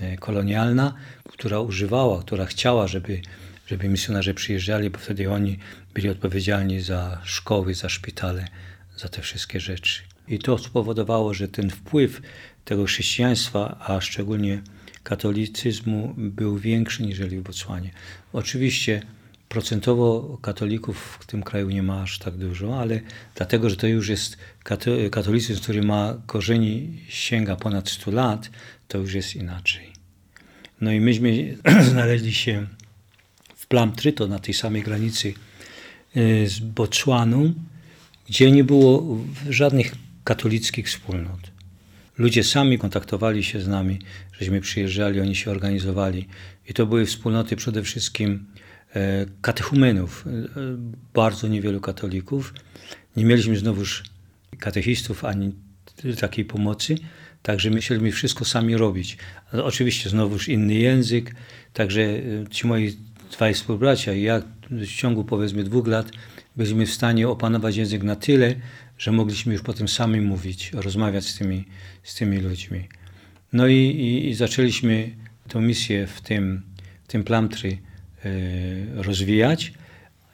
e, 0.00 0.16
kolonialna, 0.16 0.94
która 1.28 1.60
używała, 1.60 2.22
która 2.22 2.46
chciała, 2.46 2.86
żeby, 2.86 3.20
żeby 3.66 3.88
misjonarze 3.88 4.34
przyjeżdżali, 4.34 4.90
bo 4.90 4.98
wtedy 4.98 5.30
oni 5.30 5.58
byli 5.94 6.08
odpowiedzialni 6.08 6.80
za 6.80 7.20
szkoły, 7.24 7.74
za 7.74 7.88
szpitale, 7.88 8.48
za 8.96 9.08
te 9.08 9.22
wszystkie 9.22 9.60
rzeczy. 9.60 10.02
I 10.28 10.38
to 10.38 10.58
spowodowało, 10.58 11.34
że 11.34 11.48
ten 11.48 11.70
wpływ 11.70 12.22
tego 12.64 12.84
chrześcijaństwa, 12.84 13.78
a 13.80 14.00
szczególnie 14.00 14.62
katolicyzmu, 15.02 16.14
był 16.16 16.58
większy 16.58 17.02
niż 17.02 17.20
w 17.20 17.42
Botswanie. 17.42 17.90
Oczywiście 18.32 19.02
procentowo 19.50 20.38
katolików 20.42 21.18
w 21.20 21.26
tym 21.26 21.42
kraju 21.42 21.70
nie 21.70 21.82
ma 21.82 22.02
aż 22.02 22.18
tak 22.18 22.36
dużo, 22.36 22.80
ale 22.80 23.00
dlatego, 23.34 23.70
że 23.70 23.76
to 23.76 23.86
już 23.86 24.08
jest 24.08 24.36
katolicyzm, 25.10 25.62
który 25.62 25.82
ma 25.82 26.14
korzeni, 26.26 26.98
sięga 27.08 27.56
ponad 27.56 27.88
100 27.88 28.10
lat, 28.10 28.50
to 28.88 28.98
już 28.98 29.14
jest 29.14 29.36
inaczej. 29.36 29.92
No 30.80 30.92
i 30.92 31.00
myśmy 31.00 31.56
znaleźli 31.90 32.34
się 32.34 32.66
w 33.56 33.66
Plamtry, 33.66 34.12
to 34.12 34.28
na 34.28 34.38
tej 34.38 34.54
samej 34.54 34.82
granicy 34.82 35.34
y, 36.16 36.48
z 36.48 36.58
Botswaną, 36.58 37.54
gdzie 38.28 38.50
nie 38.50 38.64
było 38.64 39.18
żadnych 39.48 39.94
katolickich 40.24 40.86
wspólnot. 40.86 41.50
Ludzie 42.18 42.44
sami 42.44 42.78
kontaktowali 42.78 43.44
się 43.44 43.60
z 43.60 43.68
nami, 43.68 43.98
żeśmy 44.38 44.60
przyjeżdżali, 44.60 45.20
oni 45.20 45.36
się 45.36 45.50
organizowali. 45.50 46.28
I 46.68 46.74
to 46.74 46.86
były 46.86 47.06
wspólnoty 47.06 47.56
przede 47.56 47.82
wszystkim 47.82 48.46
e, 48.94 49.26
katechumenów, 49.40 50.24
e, 50.26 50.30
bardzo 51.14 51.48
niewielu 51.48 51.80
katolików. 51.80 52.54
Nie 53.16 53.24
mieliśmy 53.24 53.56
znowuż 53.56 54.04
katechistów 54.60 55.24
ani 55.24 55.52
takiej 56.20 56.44
pomocy, 56.44 56.96
także 57.42 57.70
musieliśmy 57.70 58.12
wszystko 58.12 58.44
sami 58.44 58.76
robić. 58.76 59.18
Oczywiście 59.52 60.10
znowuż 60.10 60.48
inny 60.48 60.74
język, 60.74 61.34
także 61.72 62.02
e, 62.02 62.20
ci 62.50 62.66
moi 62.66 62.96
dwaj 63.32 63.54
współbracia 63.54 64.12
i 64.12 64.22
ja 64.22 64.42
w 64.70 64.86
ciągu 64.86 65.24
powiedzmy 65.24 65.64
dwóch 65.64 65.86
lat 65.86 66.10
byliśmy 66.56 66.86
w 66.86 66.94
stanie 66.94 67.28
opanować 67.28 67.76
język 67.76 68.02
na 68.02 68.16
tyle, 68.16 68.54
że 68.98 69.12
mogliśmy 69.12 69.52
już 69.52 69.62
potem 69.62 69.88
sami 69.88 70.20
mówić, 70.20 70.72
rozmawiać 70.72 71.24
z 71.24 71.38
tymi, 71.38 71.64
z 72.02 72.14
tymi 72.14 72.38
ludźmi. 72.38 72.88
No 73.52 73.66
i, 73.66 73.76
i, 73.76 74.28
i 74.28 74.34
zaczęliśmy 74.34 75.10
tę 75.48 75.60
misję 75.60 76.06
w 76.06 76.20
tym, 76.20 76.62
w 77.04 77.08
tym 77.08 77.24
Plamtry 77.24 77.78
e, 78.24 79.02
rozwijać 79.02 79.72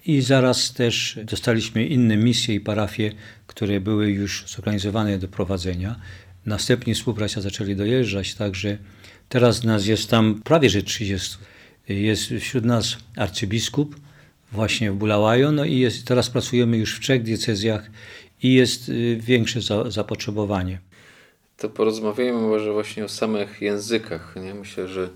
i 0.07 0.23
zaraz 0.23 0.73
też 0.73 1.19
dostaliśmy 1.25 1.87
inne 1.87 2.17
misje 2.17 2.55
i 2.55 2.61
parafie, 2.61 3.13
które 3.47 3.81
były 3.81 4.11
już 4.11 4.45
zorganizowane 4.47 5.19
do 5.19 5.29
prowadzenia. 5.29 5.97
Następni 6.47 6.95
współbracia 6.95 7.41
zaczęli 7.41 7.77
dojeżdżać, 7.77 8.35
także 8.35 8.79
teraz 9.29 9.65
nas 9.65 9.87
jest 9.87 10.11
tam 10.11 10.41
prawie 10.45 10.71
że 10.71 10.83
30. 10.83 11.37
Jest 11.89 12.25
wśród 12.41 12.65
nas 12.65 12.97
arcybiskup 13.17 13.97
właśnie 14.53 14.93
w 14.93 14.95
Bulawajo, 14.95 15.53
no 15.53 15.65
i 15.65 15.79
jest, 15.79 16.07
teraz 16.07 16.31
pracujemy 16.31 16.77
już 16.77 16.97
w 16.97 17.01
trzech 17.01 17.23
diecezjach 17.23 17.91
i 18.43 18.55
jest 18.55 18.89
y, 18.89 19.19
większe 19.21 19.61
zapotrzebowanie. 19.89 20.79
To 21.57 21.69
porozmawiajmy 21.69 22.41
może 22.41 22.73
właśnie 22.73 23.05
o 23.05 23.09
samych 23.09 23.61
językach. 23.63 24.35
Nie? 24.45 24.55
Myślę, 24.55 24.89
że 24.89 25.09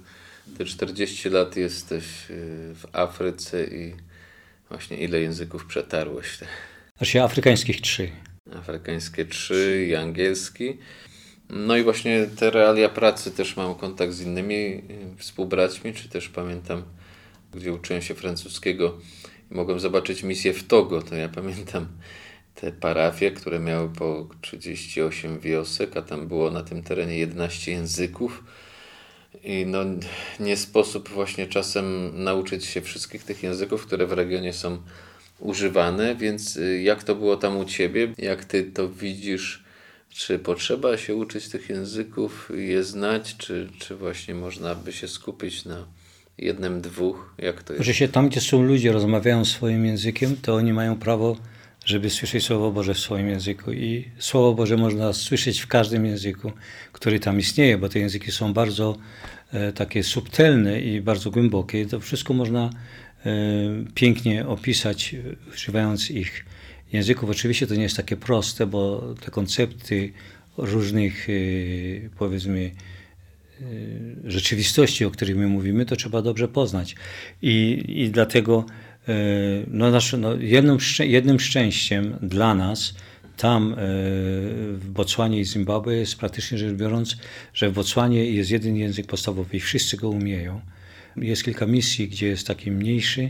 te 0.59 0.65
40 0.65 1.31
lat 1.31 1.57
jesteś 1.57 2.05
y, 2.31 2.75
w 2.75 2.87
Afryce 2.93 3.65
i 3.65 4.10
właśnie 4.71 4.97
ile 4.97 5.21
języków 5.21 5.67
przetarłeś? 5.67 6.39
Znaczy 6.99 7.23
afrykańskich 7.23 7.81
trzy. 7.81 8.11
Afrykańskie 8.55 9.25
trzy 9.25 9.87
i 9.89 9.95
angielski. 9.95 10.79
No 11.51 11.77
i 11.77 11.83
właśnie 11.83 12.27
te 12.27 12.51
realia 12.51 12.89
pracy 12.89 13.31
też 13.31 13.57
mam 13.57 13.75
kontakt 13.75 14.13
z 14.13 14.21
innymi 14.21 14.55
y, 14.55 14.83
współbraćmi, 15.19 15.95
czy 15.95 16.09
też 16.09 16.29
pamiętam, 16.29 16.83
gdzie 17.55 17.73
uczyłem 17.73 18.03
się 18.03 18.15
francuskiego 18.15 18.99
i 19.51 19.55
mogłem 19.55 19.81
zobaczyć 19.81 20.23
misję 20.23 20.53
w 20.53 20.67
Togo, 20.67 21.03
to 21.03 21.15
ja 21.15 21.29
pamiętam 21.29 21.87
te 22.55 22.73
parafie, 22.73 23.31
które 23.31 23.59
miały 23.59 23.89
po 23.89 24.29
38 24.41 25.41
wiosek, 25.41 25.97
a 25.97 26.03
tam 26.03 26.29
było 26.29 26.51
na 26.51 26.63
tym 26.63 26.83
terenie 26.83 27.19
11 27.19 27.73
języków. 27.73 28.45
I 29.45 29.67
no, 29.67 29.79
nie 30.41 30.57
sposób 30.57 31.09
właśnie 31.09 31.47
czasem 31.47 32.11
nauczyć 32.25 32.65
się 32.65 32.81
wszystkich 32.81 33.25
tych 33.25 33.43
języków, 33.43 33.87
które 33.87 34.07
w 34.07 34.13
regionie 34.13 34.53
są 34.53 34.79
używane, 35.39 36.15
więc 36.15 36.57
y, 36.57 36.83
jak 36.83 37.05
to 37.05 37.15
było 37.15 37.37
tam 37.37 37.57
u 37.57 37.65
Ciebie? 37.65 38.15
Jak 38.19 38.45
Ty 38.45 38.63
to 38.63 38.89
widzisz? 38.89 39.65
Czy 40.09 40.39
potrzeba 40.39 40.97
się 40.97 41.15
uczyć 41.15 41.49
tych 41.49 41.69
języków, 41.69 42.53
je 42.55 42.85
znać, 42.85 43.37
czy, 43.37 43.69
czy 43.79 43.97
właśnie 43.97 44.35
można 44.35 44.75
by 44.75 44.93
się 44.93 45.09
skupić 45.09 45.65
na 45.65 45.87
jednym, 46.39 46.81
dwóch? 46.81 47.35
Jak 47.39 47.63
to 47.63 47.73
jest? 47.73 47.85
Że 47.85 47.95
się 47.95 48.09
tam, 48.09 48.29
gdzie 48.29 48.41
są 48.41 48.63
ludzie, 48.63 48.93
rozmawiają 48.93 49.45
swoim 49.45 49.87
językiem, 49.87 50.37
to 50.43 50.55
oni 50.55 50.73
mają 50.73 50.99
prawo 50.99 51.37
żeby 51.85 52.11
słyszeć 52.11 52.45
Słowo 52.45 52.73
Boże 52.73 52.95
w 52.95 52.99
swoim 52.99 53.29
języku. 53.29 53.73
I 53.73 54.05
Słowo 54.19 54.55
Boże 54.55 54.77
można 54.77 55.13
słyszeć 55.13 55.61
w 55.61 55.67
każdym 55.67 56.07
języku, 56.07 56.53
który 56.93 57.21
tam 57.21 57.39
istnieje, 57.39 57.79
bo 57.79 57.89
te 57.89 57.99
języki 57.99 58.33
są 58.33 58.53
bardzo 58.53 58.97
e, 59.53 59.73
takie 59.73 60.03
subtelne 60.03 60.81
i 60.81 61.01
bardzo 61.01 61.31
głębokie. 61.31 61.87
To 61.87 62.01
wszystko 62.01 62.35
można 62.35 62.71
e, 63.27 63.31
pięknie 63.95 64.47
opisać, 64.47 65.15
używając 65.55 66.11
ich 66.11 66.45
języków. 66.93 67.31
Oczywiście 67.31 67.67
to 67.67 67.75
nie 67.75 67.83
jest 67.83 67.97
takie 67.97 68.17
proste, 68.17 68.67
bo 68.67 69.15
te 69.21 69.31
koncepty 69.31 70.13
różnych, 70.57 71.29
e, 71.31 71.33
powiedzmy, 72.19 72.71
e, 73.61 73.65
rzeczywistości, 74.25 75.05
o 75.05 75.11
których 75.11 75.37
my 75.37 75.47
mówimy, 75.47 75.87
to 75.87 75.97
trzeba 75.97 76.23
dobrze 76.23 76.49
poznać. 76.49 76.97
I, 77.43 77.85
i 77.89 78.11
dlatego 78.11 78.65
no, 79.67 79.91
nasz, 79.91 80.13
no, 80.13 80.35
jednym, 80.35 80.79
jednym 80.99 81.41
szczęściem 81.41 82.17
dla 82.23 82.55
nas 82.55 82.95
tam 83.41 83.73
e, 83.73 83.77
w 84.73 84.91
Botswanie 84.91 85.41
i 85.41 85.45
Zimbabwe 85.45 85.97
jest 85.97 86.17
praktycznie 86.17 86.59
rzecz 86.59 86.75
biorąc, 86.75 87.17
że 87.55 87.71
w 87.71 87.73
Botswanie 87.73 88.25
jest 88.25 88.51
jeden 88.51 88.77
język 88.77 89.07
podstawowy 89.07 89.57
i 89.57 89.61
wszyscy 89.61 89.97
go 89.97 90.09
umieją. 90.09 90.61
Jest 91.17 91.45
kilka 91.45 91.67
misji, 91.67 92.09
gdzie 92.09 92.27
jest 92.27 92.47
taki 92.47 92.71
mniejszy, 92.71 93.29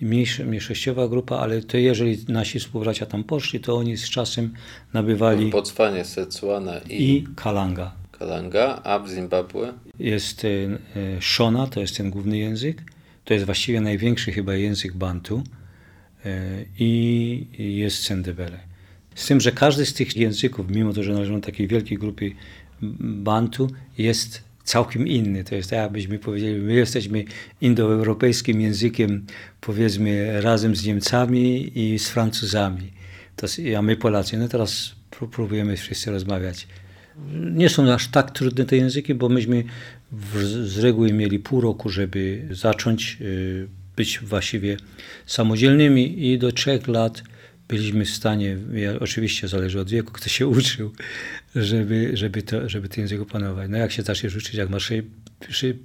mniejszy, 0.00 0.44
mniejszościowa 0.44 1.08
grupa, 1.08 1.36
ale 1.36 1.62
to 1.62 1.76
jeżeli 1.76 2.18
nasi 2.28 2.58
współbracia 2.58 3.06
tam 3.06 3.24
poszli, 3.24 3.60
to 3.60 3.76
oni 3.76 3.96
z 3.96 4.10
czasem 4.10 4.52
nabywali... 4.92 5.46
W 5.46 5.50
Botswanie, 5.50 6.04
Setswana 6.04 6.78
i... 6.78 7.04
i 7.04 7.26
Kalanga. 7.36 7.92
Kalanga, 8.12 8.80
a 8.84 8.98
w 8.98 9.10
Zimbabwe? 9.10 9.72
Jest 9.98 10.44
e, 10.44 10.48
Shona, 11.20 11.66
to 11.66 11.80
jest 11.80 11.96
ten 11.96 12.10
główny 12.10 12.38
język, 12.38 12.82
to 13.24 13.34
jest 13.34 13.46
właściwie 13.46 13.80
największy 13.80 14.32
chyba 14.32 14.54
język 14.54 14.94
bantu 14.94 15.42
e, 16.24 16.64
i 16.78 17.46
jest 17.58 18.02
Sendebele. 18.02 18.58
Z 19.14 19.26
tym, 19.26 19.40
że 19.40 19.52
każdy 19.52 19.86
z 19.86 19.94
tych 19.94 20.16
języków, 20.16 20.70
mimo 20.70 20.92
to, 20.92 21.02
że 21.02 21.12
należą 21.12 21.34
do 21.34 21.46
takiej 21.46 21.68
wielkiej 21.68 21.98
grupy 21.98 22.32
bantu, 23.00 23.70
jest 23.98 24.42
całkiem 24.64 25.08
inny. 25.08 25.44
To 25.44 25.54
jest 25.54 25.70
tak, 25.70 25.78
jakbyśmy 25.78 26.18
powiedzieli, 26.18 26.60
my 26.60 26.74
jesteśmy 26.74 27.24
indoeuropejskim 27.60 28.60
językiem, 28.60 29.26
powiedzmy, 29.60 30.40
razem 30.42 30.76
z 30.76 30.86
Niemcami 30.86 31.72
i 31.78 31.98
z 31.98 32.08
Francuzami. 32.08 32.92
To, 33.36 33.46
a 33.78 33.82
my 33.82 33.96
Polacy, 33.96 34.36
no 34.36 34.48
teraz 34.48 34.94
próbujemy 35.30 35.76
wszyscy 35.76 36.10
rozmawiać. 36.10 36.66
Nie 37.34 37.68
są 37.68 37.92
aż 37.92 38.08
tak 38.08 38.30
trudne 38.30 38.64
te 38.64 38.76
języki, 38.76 39.14
bo 39.14 39.28
myśmy 39.28 39.64
z 40.64 40.78
reguły 40.78 41.12
mieli 41.12 41.38
pół 41.38 41.60
roku, 41.60 41.90
żeby 41.90 42.48
zacząć 42.50 43.18
y, 43.20 43.68
być 43.96 44.18
właściwie 44.18 44.76
samodzielnymi 45.26 46.26
i 46.26 46.38
do 46.38 46.52
trzech 46.52 46.88
lat 46.88 47.22
byliśmy 47.68 48.04
w 48.04 48.10
stanie, 48.10 48.58
oczywiście 49.00 49.48
zależy 49.48 49.80
od 49.80 49.90
wieku, 49.90 50.12
kto 50.12 50.28
się 50.28 50.46
uczył, 50.46 50.92
żeby, 51.56 52.10
żeby, 52.14 52.42
to, 52.42 52.68
żeby 52.68 52.88
ten 52.88 53.00
język 53.00 53.20
opanować. 53.20 53.70
No 53.70 53.78
jak 53.78 53.92
się 53.92 54.02
zaczniesz 54.02 54.36
uczyć, 54.36 54.54
jak 54.54 54.70
masz 54.70 54.92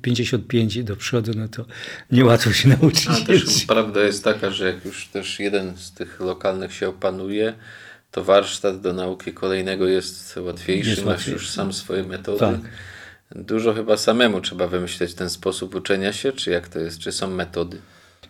55 0.01 0.83
do 0.83 0.95
przodu, 0.95 1.31
no 1.35 1.47
to 1.47 1.65
niełatwo 2.11 2.53
się 2.53 2.69
nauczyć. 2.69 3.07
A 3.07 3.25
też 3.25 3.65
prawda 3.67 4.03
jest 4.03 4.23
taka, 4.23 4.51
że 4.51 4.65
jak 4.65 4.85
już 4.85 5.07
też 5.07 5.39
jeden 5.39 5.77
z 5.77 5.91
tych 5.91 6.19
lokalnych 6.19 6.73
się 6.73 6.89
opanuje, 6.89 7.53
to 8.11 8.23
warsztat 8.23 8.81
do 8.81 8.93
nauki 8.93 9.33
kolejnego 9.33 9.87
jest 9.87 10.37
łatwiejszy, 10.37 10.89
jest 10.89 11.05
masz 11.05 11.27
już 11.27 11.49
sam 11.49 11.73
swoje 11.73 12.03
metody. 12.03 12.39
Tak. 12.39 12.59
Dużo 13.35 13.73
chyba 13.73 13.97
samemu 13.97 14.41
trzeba 14.41 14.67
wymyśleć 14.67 15.13
ten 15.13 15.29
sposób 15.29 15.75
uczenia 15.75 16.13
się, 16.13 16.31
czy 16.31 16.51
jak 16.51 16.67
to 16.67 16.79
jest, 16.79 16.99
czy 16.99 17.11
są 17.11 17.27
metody? 17.27 17.77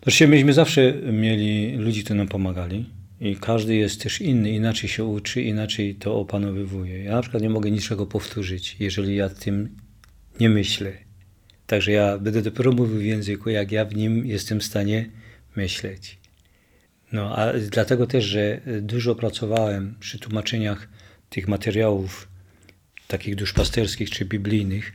Znaczy, 0.03 0.27
myśmy 0.27 0.53
zawsze 0.53 0.93
mieli 0.93 1.77
ludzi, 1.77 2.03
którzy 2.03 2.17
nam 2.17 2.27
pomagali 2.27 2.89
i 3.21 3.35
każdy 3.35 3.75
jest 3.75 4.03
też 4.03 4.21
inny, 4.21 4.51
inaczej 4.51 4.89
się 4.89 5.03
uczy, 5.03 5.41
inaczej 5.41 5.95
to 5.95 6.15
opanowywuje. 6.15 7.03
Ja 7.03 7.11
na 7.11 7.21
przykład 7.21 7.43
nie 7.43 7.49
mogę 7.49 7.71
niczego 7.71 8.05
powtórzyć, 8.05 8.75
jeżeli 8.79 9.15
ja 9.15 9.29
tym 9.29 9.75
nie 10.39 10.49
myślę. 10.49 10.91
Także 11.67 11.91
ja 11.91 12.17
będę 12.17 12.41
dopiero 12.41 12.71
mówił 12.71 12.97
w 12.97 13.03
języku, 13.03 13.49
jak 13.49 13.71
ja 13.71 13.85
w 13.85 13.95
nim 13.95 14.25
jestem 14.25 14.59
w 14.59 14.63
stanie 14.63 15.09
myśleć. 15.55 16.19
No, 17.11 17.35
a 17.35 17.53
dlatego 17.53 18.07
też, 18.07 18.25
że 18.25 18.61
dużo 18.81 19.15
pracowałem 19.15 19.95
przy 19.99 20.19
tłumaczeniach 20.19 20.87
tych 21.29 21.47
materiałów 21.47 22.28
takich 23.09 23.35
duszpasterskich 23.35 24.09
czy 24.09 24.25
biblijnych, 24.25 24.93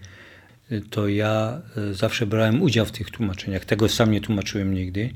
to 0.90 1.08
ja 1.08 1.62
e, 1.76 1.94
zawsze 1.94 2.26
brałem 2.26 2.62
udział 2.62 2.86
w 2.86 2.92
tych 2.92 3.10
tłumaczeniach. 3.10 3.64
Tego 3.64 3.88
sam 3.88 4.10
nie 4.10 4.20
tłumaczyłem 4.20 4.74
nigdy, 4.74 5.10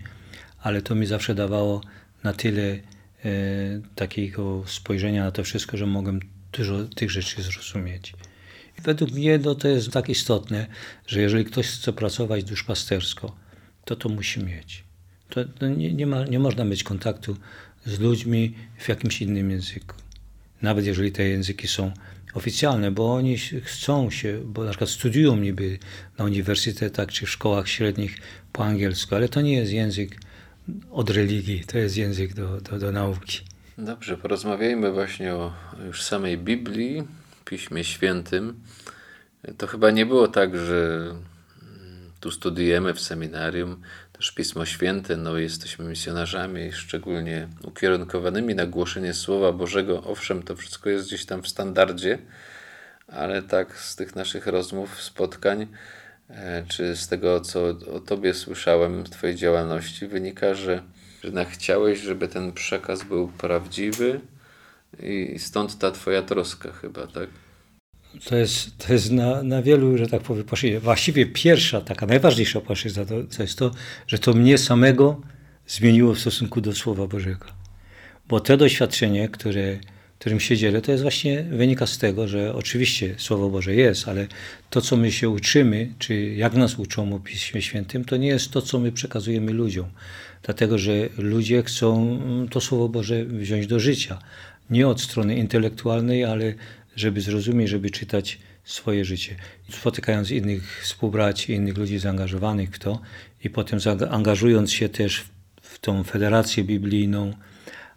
ale 0.58 0.82
to 0.82 0.94
mi 0.94 1.06
zawsze 1.06 1.34
dawało 1.34 1.80
na 2.24 2.32
tyle 2.32 2.62
e, 2.62 2.80
takiego 3.94 4.64
spojrzenia 4.66 5.24
na 5.24 5.30
to 5.30 5.44
wszystko, 5.44 5.76
że 5.76 5.86
mogłem 5.86 6.20
dużo 6.52 6.84
tych 6.84 7.10
rzeczy 7.10 7.42
zrozumieć. 7.42 8.14
Według 8.82 9.10
mnie 9.10 9.38
no, 9.38 9.54
to 9.54 9.68
jest 9.68 9.90
tak 9.90 10.08
istotne, 10.08 10.66
że 11.06 11.20
jeżeli 11.20 11.44
ktoś 11.44 11.66
chce 11.66 11.92
pracować 11.92 12.44
duszpastersko, 12.44 13.36
to 13.84 13.96
to 13.96 14.08
musi 14.08 14.44
mieć. 14.44 14.84
To, 15.28 15.44
to 15.44 15.68
nie, 15.68 15.92
nie, 15.92 16.06
ma, 16.06 16.24
nie 16.24 16.38
można 16.38 16.64
mieć 16.64 16.82
kontaktu 16.82 17.36
z 17.86 17.98
ludźmi 18.00 18.54
w 18.78 18.88
jakimś 18.88 19.22
innym 19.22 19.50
języku. 19.50 19.94
Nawet 20.62 20.86
jeżeli 20.86 21.12
te 21.12 21.28
języki 21.28 21.68
są 21.68 21.92
oficjalne, 22.38 22.90
bo 22.90 23.14
oni 23.14 23.38
chcą 23.38 24.10
się, 24.10 24.40
bo 24.44 24.64
na 24.64 24.70
przykład 24.70 24.90
studiują 24.90 25.36
niby 25.36 25.78
na 26.18 26.24
uniwersytetach 26.24 27.08
czy 27.08 27.26
w 27.26 27.30
szkołach 27.30 27.68
średnich 27.68 28.18
po 28.52 28.64
angielsku, 28.64 29.14
ale 29.14 29.28
to 29.28 29.40
nie 29.40 29.54
jest 29.54 29.72
język 29.72 30.16
od 30.90 31.10
religii, 31.10 31.64
to 31.64 31.78
jest 31.78 31.96
język 31.96 32.34
do, 32.34 32.60
do, 32.60 32.78
do 32.78 32.92
nauki. 32.92 33.40
Dobrze, 33.78 34.16
porozmawiajmy 34.16 34.92
właśnie 34.92 35.34
o 35.34 35.52
już 35.86 36.02
samej 36.02 36.38
Biblii, 36.38 37.02
Piśmie 37.44 37.84
Świętym. 37.84 38.60
To 39.58 39.66
chyba 39.66 39.90
nie 39.90 40.06
było 40.06 40.28
tak, 40.28 40.56
że 40.56 41.10
tu 42.20 42.30
studiujemy 42.30 42.94
w 42.94 43.00
seminarium 43.00 43.82
też 44.18 44.32
Pismo 44.32 44.66
Święte, 44.66 45.16
no 45.16 45.38
jesteśmy 45.38 45.84
misjonarzami, 45.84 46.72
szczególnie 46.72 47.48
ukierunkowanymi 47.64 48.54
na 48.54 48.66
głoszenie 48.66 49.14
Słowa 49.14 49.52
Bożego. 49.52 50.02
Owszem, 50.04 50.42
to 50.42 50.56
wszystko 50.56 50.90
jest 50.90 51.06
gdzieś 51.06 51.26
tam 51.26 51.42
w 51.42 51.48
standardzie, 51.48 52.18
ale 53.08 53.42
tak 53.42 53.78
z 53.78 53.96
tych 53.96 54.16
naszych 54.16 54.46
rozmów, 54.46 55.02
spotkań, 55.02 55.66
e, 56.30 56.64
czy 56.68 56.96
z 56.96 57.08
tego, 57.08 57.40
co 57.40 57.64
o 57.68 58.00
Tobie 58.00 58.34
słyszałem 58.34 59.04
w 59.04 59.10
Twojej 59.10 59.36
działalności, 59.36 60.06
wynika, 60.06 60.54
że, 60.54 60.82
że 61.24 61.44
chciałeś, 61.44 62.00
żeby 62.00 62.28
ten 62.28 62.52
przekaz 62.52 63.04
był 63.04 63.28
prawdziwy 63.28 64.20
i 65.02 65.38
stąd 65.38 65.78
ta 65.78 65.90
Twoja 65.90 66.22
troska 66.22 66.72
chyba, 66.72 67.06
tak? 67.06 67.28
To 68.24 68.36
jest, 68.36 68.86
to 68.86 68.92
jest 68.92 69.10
na, 69.10 69.42
na 69.42 69.62
wielu, 69.62 69.98
że 69.98 70.06
tak 70.06 70.22
powiem, 70.22 70.44
płaszczyznach. 70.44 70.82
Właściwie 70.82 71.26
pierwsza, 71.26 71.80
taka 71.80 72.06
najważniejsza 72.06 72.60
płaszczyzna 72.60 73.04
to, 73.04 73.14
to 73.36 73.42
jest 73.42 73.58
to, 73.58 73.70
że 74.06 74.18
to 74.18 74.32
mnie 74.34 74.58
samego 74.58 75.20
zmieniło 75.66 76.14
w 76.14 76.18
stosunku 76.18 76.60
do 76.60 76.72
Słowa 76.72 77.06
Bożego. 77.06 77.46
Bo 78.28 78.40
to 78.40 78.56
doświadczenie, 78.56 79.28
które, 79.28 79.78
którym 80.18 80.40
się 80.40 80.56
dzielę, 80.56 80.82
to 80.82 80.92
jest 80.92 81.02
właśnie 81.02 81.42
wynika 81.42 81.86
z 81.86 81.98
tego, 81.98 82.28
że 82.28 82.54
oczywiście 82.54 83.14
Słowo 83.18 83.50
Boże 83.50 83.74
jest, 83.74 84.08
ale 84.08 84.26
to, 84.70 84.80
co 84.80 84.96
my 84.96 85.12
się 85.12 85.28
uczymy, 85.28 85.92
czy 85.98 86.14
jak 86.14 86.54
nas 86.54 86.78
uczą 86.78 87.14
o 87.14 87.20
Piśmie 87.20 87.62
Świętym, 87.62 88.04
to 88.04 88.16
nie 88.16 88.28
jest 88.28 88.50
to, 88.50 88.62
co 88.62 88.78
my 88.78 88.92
przekazujemy 88.92 89.52
ludziom. 89.52 89.86
Dlatego, 90.42 90.78
że 90.78 90.92
ludzie 91.18 91.62
chcą 91.62 92.18
to 92.50 92.60
Słowo 92.60 92.88
Boże 92.88 93.24
wziąć 93.24 93.66
do 93.66 93.80
życia. 93.80 94.18
Nie 94.70 94.88
od 94.88 95.00
strony 95.00 95.36
intelektualnej, 95.36 96.24
ale 96.24 96.54
żeby 96.98 97.20
zrozumieć, 97.20 97.68
żeby 97.68 97.90
czytać 97.90 98.38
swoje 98.64 99.04
życie. 99.04 99.36
Spotykając 99.70 100.30
innych 100.30 100.80
współbraci, 100.82 101.52
innych 101.52 101.76
ludzi 101.76 101.98
zaangażowanych 101.98 102.70
w 102.70 102.78
to 102.78 103.00
i 103.44 103.50
potem 103.50 103.78
angażując 104.10 104.72
się 104.72 104.88
też 104.88 105.24
w 105.62 105.78
tą 105.78 106.04
federację 106.04 106.64
biblijną, 106.64 107.34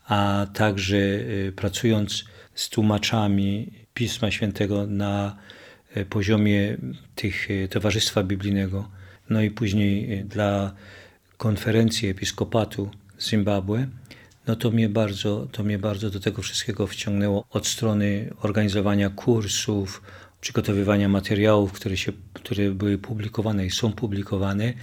a 0.07 0.47
także 0.53 0.97
y, 0.97 1.53
pracując 1.55 2.25
z 2.55 2.69
tłumaczami 2.69 3.71
Pisma 3.93 4.31
Świętego 4.31 4.87
na 4.87 5.37
y, 5.97 6.05
poziomie 6.05 6.77
tych 7.15 7.51
y, 7.51 7.67
Towarzystwa 7.67 8.23
Biblijnego, 8.23 8.89
no 9.29 9.41
i 9.41 9.51
później 9.51 10.23
dla 10.25 10.73
konferencji 11.37 12.09
episkopatu 12.09 12.89
Zimbabwe, 13.21 13.87
no 14.51 14.55
to 14.55 14.71
mnie 14.71 14.89
bardzo, 14.89 15.47
to 15.51 15.63
mnie 15.63 15.79
bardzo 15.79 16.09
do 16.09 16.19
tego 16.19 16.41
wszystkiego 16.41 16.87
wciągnęło 16.87 17.45
od 17.49 17.67
strony 17.67 18.33
organizowania 18.41 19.09
kursów, 19.09 20.01
przygotowywania 20.41 21.09
materiałów, 21.09 21.71
które, 21.71 21.97
się, 21.97 22.11
które 22.33 22.71
były 22.71 22.97
publikowane 22.97 23.65
i 23.65 23.71
są 23.71 23.93
publikowane. 23.93 24.73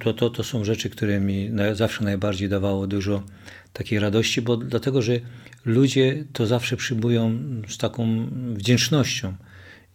To, 0.00 0.14
to, 0.14 0.30
to 0.30 0.44
są 0.44 0.64
rzeczy, 0.64 0.90
które 0.90 1.20
mi 1.20 1.50
zawsze 1.72 2.04
najbardziej 2.04 2.48
dawało 2.48 2.86
dużo 2.86 3.22
takiej 3.72 3.98
radości, 3.98 4.42
bo 4.42 4.56
dlatego, 4.56 5.02
że 5.02 5.12
ludzie 5.64 6.24
to 6.32 6.46
zawsze 6.46 6.76
przyjmują 6.76 7.38
z 7.68 7.78
taką 7.78 8.26
wdzięcznością. 8.54 9.34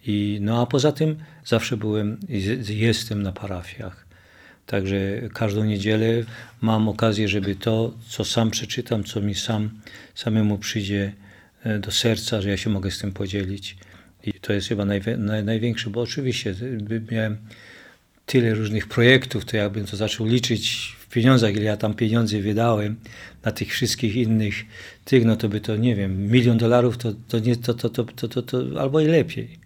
I, 0.06 0.40
no 0.42 0.62
a 0.62 0.66
poza 0.66 0.92
tym 0.92 1.16
zawsze 1.46 1.78
byłem, 1.78 2.20
jestem 2.70 3.22
na 3.22 3.32
parafiach. 3.32 4.01
Także 4.72 4.96
każdą 5.34 5.64
niedzielę 5.64 6.06
mam 6.62 6.90
okazję, 6.90 7.28
żeby 7.28 7.56
to, 7.56 7.94
co 8.08 8.26
sam 8.26 8.52
przeczytam, 8.52 9.04
co 9.04 9.22
mi 9.22 9.36
sam 9.36 9.70
samemu 10.16 10.58
przyjdzie 10.58 11.14
e, 11.64 11.80
do 11.80 11.92
serca, 11.92 12.42
że 12.42 12.50
ja 12.50 12.58
się 12.58 12.70
mogę 12.70 12.92
z 12.92 13.00
tym 13.00 13.12
podzielić. 13.12 13.78
I 14.24 14.34
to 14.34 14.54
jest 14.54 14.68
chyba 14.68 14.86
naj, 14.86 15.02
naj, 15.18 15.44
największe, 15.44 15.90
bo 15.90 16.02
oczywiście 16.02 16.56
miałem 17.12 17.38
tyle 18.26 18.54
różnych 18.54 18.88
projektów, 18.88 19.46
to 19.46 19.58
jakbym 19.58 19.86
to 19.86 19.98
zaczął 19.98 20.28
liczyć 20.28 20.96
w 21.00 21.14
pieniądzach, 21.14 21.54
ile 21.56 21.64
ja 21.64 21.78
tam 21.78 21.94
pieniędzy 21.94 22.42
wydałem 22.42 22.96
na 23.46 23.52
tych 23.52 23.70
wszystkich 23.70 24.16
innych 24.16 24.56
tych, 25.06 25.26
no 25.26 25.36
to 25.36 25.50
by 25.50 25.62
to, 25.62 25.76
nie 25.78 25.96
wiem, 25.96 26.32
milion 26.32 26.58
dolarów 26.58 26.98
to, 26.98 27.14
to, 27.28 27.40
nie, 27.40 27.56
to, 27.56 27.74
to, 27.74 27.90
to, 27.90 28.04
to, 28.04 28.28
to, 28.28 28.42
to 28.42 28.82
albo 28.82 29.00
i 29.00 29.08
lepiej. 29.08 29.60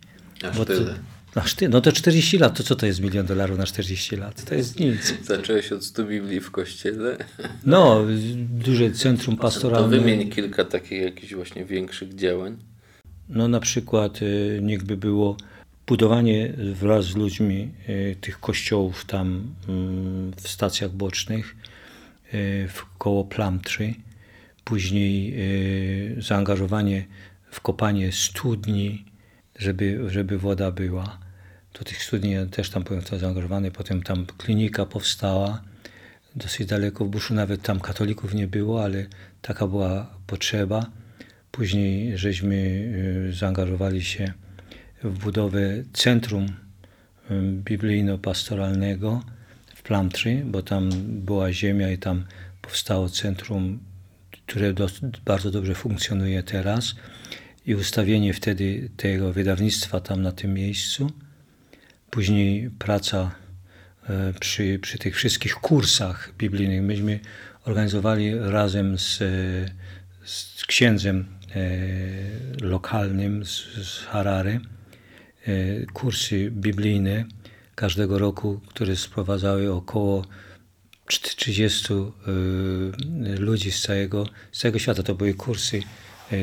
Aż 0.44 0.66
tyle. 0.66 1.15
Aż 1.36 1.56
ty, 1.56 1.70
no 1.70 1.82
to 1.82 1.92
40 1.92 2.38
lat, 2.38 2.58
to 2.58 2.64
co 2.64 2.76
to 2.76 2.86
jest 2.86 3.02
milion 3.02 3.26
dolarów 3.26 3.58
na 3.58 3.66
40 3.66 4.16
lat? 4.16 4.44
To 4.44 4.56
jest 4.56 4.80
nic. 4.80 5.14
Zacząłeś 5.24 5.72
od 5.72 5.86
100 5.86 6.04
Biblii 6.04 6.40
w 6.40 6.52
kościele? 6.52 7.18
No, 7.66 8.02
duże 8.50 8.92
centrum 8.92 9.38
pastoralne. 9.38 9.98
To 9.98 10.04
wymień 10.04 10.30
kilka 10.30 10.66
takich 10.66 11.02
jakichś 11.02 11.34
właśnie 11.34 11.66
większych 11.66 12.16
działań. 12.16 12.58
No 13.30 13.48
na 13.48 13.60
przykład 13.60 14.22
y, 14.22 14.60
niechby 14.62 14.98
było 14.98 15.38
budowanie 15.88 16.54
wraz 16.74 17.06
z 17.06 17.16
ludźmi 17.16 17.72
y, 17.90 18.16
tych 18.22 18.40
kościołów 18.40 19.06
tam 19.06 19.38
y, 19.38 20.42
w 20.42 20.48
stacjach 20.48 20.92
bocznych 20.92 21.56
y, 22.34 22.68
w 22.74 22.86
koło 22.98 23.24
Plamtry. 23.24 23.94
Później 24.64 25.36
zaangażowanie 26.18 27.06
w 27.52 27.62
kopanie 27.62 28.12
studni, 28.12 29.06
żeby, 29.60 30.10
żeby 30.10 30.38
woda 30.38 30.72
była 30.72 31.25
do 31.80 31.84
tych 31.84 32.04
studni 32.04 32.36
też 32.52 32.70
tam 32.70 32.84
byłem 32.84 33.02
zaangażowany. 33.20 33.72
Potem 33.72 34.04
tam 34.04 34.26
klinika 34.38 34.86
powstała 34.86 35.62
dosyć 36.36 36.68
daleko 36.68 37.06
w 37.06 37.10
buszu, 37.10 37.34
nawet 37.34 37.62
tam 37.62 37.80
katolików 37.80 38.34
nie 38.34 38.48
było, 38.48 38.84
ale 38.84 39.06
taka 39.42 39.68
była 39.68 40.18
potrzeba. 40.28 40.86
Później 41.52 42.18
żeśmy 42.18 42.56
y, 42.56 43.34
zaangażowali 43.34 44.04
się 44.04 44.34
w 45.04 45.20
budowę 45.20 45.84
centrum 45.94 46.46
y, 46.46 46.54
biblijno-pastoralnego 47.64 49.22
w 49.76 49.84
Plamtry, 49.84 50.44
bo 50.46 50.62
tam 50.62 50.90
była 51.08 51.54
ziemia 51.54 51.92
i 51.92 51.98
tam 51.98 52.26
powstało 52.62 53.10
centrum, 53.10 53.80
które 54.32 54.74
do, 54.74 54.88
bardzo 55.26 55.52
dobrze 55.52 55.76
funkcjonuje 55.76 56.44
teraz 56.44 56.96
i 57.66 57.76
ustawienie 57.76 58.34
wtedy 58.34 58.90
tego 58.98 59.34
wydawnictwa 59.34 60.00
tam 60.00 60.22
na 60.22 60.32
tym 60.32 60.54
miejscu. 60.54 61.12
Później 62.16 62.70
praca 62.70 63.32
e, 64.10 64.34
przy, 64.40 64.80
przy 64.82 64.98
tych 64.98 65.16
wszystkich 65.16 65.56
kursach 65.56 66.34
biblijnych. 66.38 66.82
Myśmy 66.82 67.20
organizowali 67.66 68.40
razem 68.40 68.98
z, 68.98 69.18
z 70.26 70.66
księdzem 70.66 71.26
e, 71.56 72.66
lokalnym 72.66 73.46
z, 73.46 73.50
z 73.88 74.00
Harary 74.00 74.60
e, 75.48 75.86
kursy 75.86 76.52
biblijne 76.52 77.26
każdego 77.76 78.20
roku, 78.20 78.62
które 78.68 78.96
sprowadzały 78.96 79.74
około 79.74 80.26
30 81.08 81.94
ludzi 83.40 83.72
z 83.72 83.82
całego, 83.82 84.26
z 84.52 84.60
całego 84.60 84.80
świata. 84.80 85.04
To 85.04 85.16
były 85.16 85.34
kursy 85.34 85.82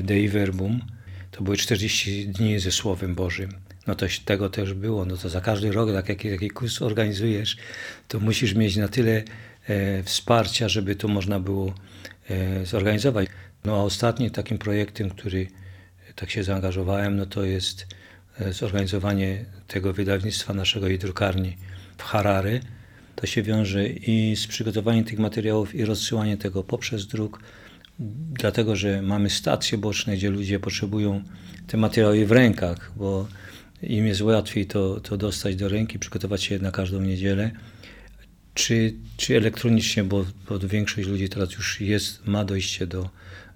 Dei 0.03 0.29
Verbum. 0.29 0.81
To 1.31 1.43
były 1.43 1.57
40 1.57 2.29
dni 2.29 2.59
ze 2.59 2.73
Słowem 2.73 3.15
Bożym 3.15 3.72
no 3.87 3.95
to 3.95 4.07
tego 4.25 4.49
też 4.49 4.75
było. 4.75 5.05
No 5.05 5.17
to 5.17 5.29
za 5.29 5.41
każdy 5.41 5.73
rok, 5.73 5.93
tak 5.93 6.09
jak 6.09 6.19
taki 6.19 6.51
kurs 6.51 6.83
organizujesz, 6.83 7.57
to 8.09 8.21
musisz 8.21 8.55
mieć 8.55 8.77
na 8.77 8.89
tyle 8.89 9.23
e, 9.69 10.03
wsparcia, 10.03 10.69
żeby 10.69 10.97
to 10.97 11.09
można 11.09 11.41
było 11.41 11.75
e, 12.31 12.67
zorganizować. 12.67 13.29
No 13.65 13.77
a 13.77 13.83
ostatnim 13.83 14.31
takim 14.31 14.59
projektem, 14.59 15.11
który 15.11 15.47
tak 16.17 16.31
się 16.31 16.45
zaangażowałem, 16.45 17.17
no 17.17 17.27
to 17.27 17.45
jest 17.45 17.87
e, 18.41 18.53
zorganizowanie 18.53 19.45
tego 19.67 19.93
wydawnictwa 19.93 20.55
naszego 20.55 20.89
i 20.89 20.99
drukarni 20.99 21.57
w 21.99 22.03
Harare. 22.03 22.61
To 23.17 23.27
się 23.27 23.43
wiąże 23.43 23.87
i 23.89 24.37
z 24.37 24.47
przygotowaniem 24.47 25.05
tych 25.05 25.19
materiałów 25.19 25.75
i 25.75 25.85
rozsyłaniem 25.85 26.39
tego 26.39 26.65
poprzez 26.65 27.07
druk, 27.07 27.41
dlatego 28.33 28.77
że 28.77 29.03
mamy 29.03 29.31
stacje 29.31 29.79
boczne, 29.79 30.17
gdzie 30.17 30.31
ludzie 30.31 30.61
potrzebują 30.61 31.23
te 31.67 31.77
materiały 31.77 32.27
w 32.27 32.33
rękach, 32.33 32.93
bo 32.97 33.29
im 33.83 34.07
jest 34.07 34.21
łatwiej 34.21 34.67
to, 34.67 35.01
to 35.01 35.17
dostać 35.17 35.57
do 35.57 35.69
ręki, 35.69 35.99
przygotować 35.99 36.43
się 36.45 36.59
na 36.59 36.71
każdą 36.71 37.01
niedzielę, 37.01 37.51
czy, 38.55 38.95
czy 39.17 39.37
elektronicznie, 39.37 40.05
bo, 40.05 40.25
bo 40.49 40.59
większość 40.59 41.09
ludzi 41.09 41.29
teraz 41.29 41.53
już 41.53 41.81
jest, 41.81 42.27
ma 42.27 42.45
dojście 42.45 42.87
do, 42.87 43.11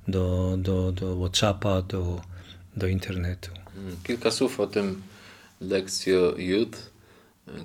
do, 0.08 0.56
do, 0.58 0.92
do 0.92 1.16
Whatsappa, 1.16 1.82
do, 1.82 2.20
do 2.76 2.86
internetu. 2.86 3.50
Kilka 4.04 4.30
słów 4.30 4.60
o 4.60 4.66
tym 4.66 5.02
Lekcjo 5.60 6.34
Youth, 6.38 6.78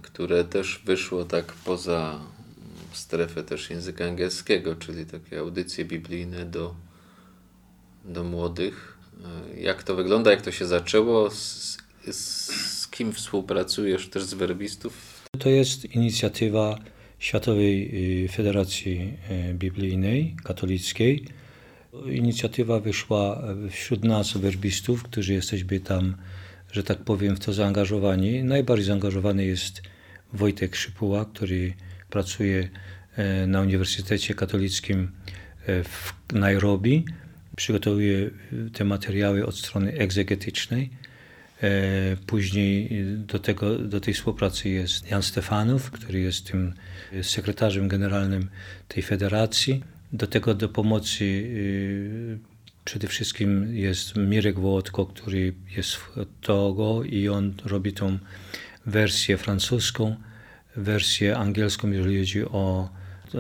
które 0.02 0.44
też 0.44 0.82
wyszło 0.86 1.26
tak 1.26 1.54
poza 1.54 2.20
strefę 2.94 3.44
też 3.44 3.70
języka 3.70 4.06
angielskiego, 4.06 4.76
czyli 4.76 5.06
takie 5.06 5.40
audycje 5.40 5.86
biblijne 5.86 6.46
do, 6.46 6.76
do 8.06 8.24
młodych. 8.24 8.98
Jak 9.58 9.84
to 9.84 9.96
wygląda, 9.96 10.32
jak 10.32 10.42
to 10.42 10.52
się 10.52 10.66
zaczęło? 10.66 11.30
Z, 11.30 11.78
z, 12.12 12.88
kim 12.88 13.14
współpracujesz 13.14 14.10
też 14.10 14.24
z 14.24 14.34
werbistów? 14.34 15.24
To 15.40 15.50
jest 15.50 15.86
inicjatywa 15.96 16.80
Światowej 17.20 17.92
y, 18.26 18.28
Federacji 18.28 19.14
y, 19.50 19.54
Biblijnej, 19.54 20.36
katolickiej. 20.44 21.26
Inicjatywa 22.06 22.80
wyszła 22.80 23.44
wśród 23.70 24.04
nas, 24.04 24.38
werbistów, 24.38 25.04
którzy 25.04 25.34
jesteśmy 25.34 25.80
tam, 25.80 26.16
że 26.72 26.84
tak 26.84 26.98
powiem, 26.98 27.36
w 27.36 27.40
to 27.40 27.54
zaangażowani. 27.54 28.44
Najbardziej 28.44 28.86
zaangażowany 28.86 29.46
jest 29.46 29.82
Wojtek 30.34 30.76
Szypuła, 30.76 31.26
który 31.26 31.74
pracuje 32.10 32.70
e, 33.16 33.48
na 33.48 33.62
Uniwersytecie 33.62 34.34
Katolickim 34.34 35.12
e, 35.66 35.84
w 35.84 36.14
Nairobi. 36.34 37.06
Przygotowuje 37.56 38.30
te 38.74 38.84
materiały 38.84 39.46
od 39.46 39.58
strony 39.58 39.94
egzegetycznej. 39.94 40.90
E, 41.64 42.18
później 42.28 42.90
do, 43.18 43.40
tego, 43.40 43.78
do 43.78 44.00
tej 44.00 44.14
współpracy 44.14 44.70
jest 44.70 45.12
Jan 45.12 45.24
Stefanów, 45.24 45.92
który 45.92 46.20
jest 46.20 46.52
tym 46.52 46.74
sekretarzem 47.22 47.88
generalnym 47.88 48.50
tej 48.88 49.04
federacji. 49.04 49.84
Do 50.14 50.28
tego 50.28 50.54
do 50.54 50.70
pomocy 50.70 51.24
y, 51.24 52.40
przede 52.86 53.08
wszystkim 53.08 53.76
jest 53.76 54.16
Mirek 54.16 54.60
Wołodko, 54.60 55.06
który 55.06 55.54
jest 55.78 55.96
w 55.96 56.26
Togo 56.42 57.04
i 57.04 57.30
on 57.30 57.54
robi 57.66 57.94
tą 57.94 58.18
wersję 58.86 59.38
francuską, 59.38 60.16
wersję 60.76 61.38
angielską, 61.38 61.92
jeżeli 61.92 62.20
chodzi 62.20 62.46
o 62.46 62.90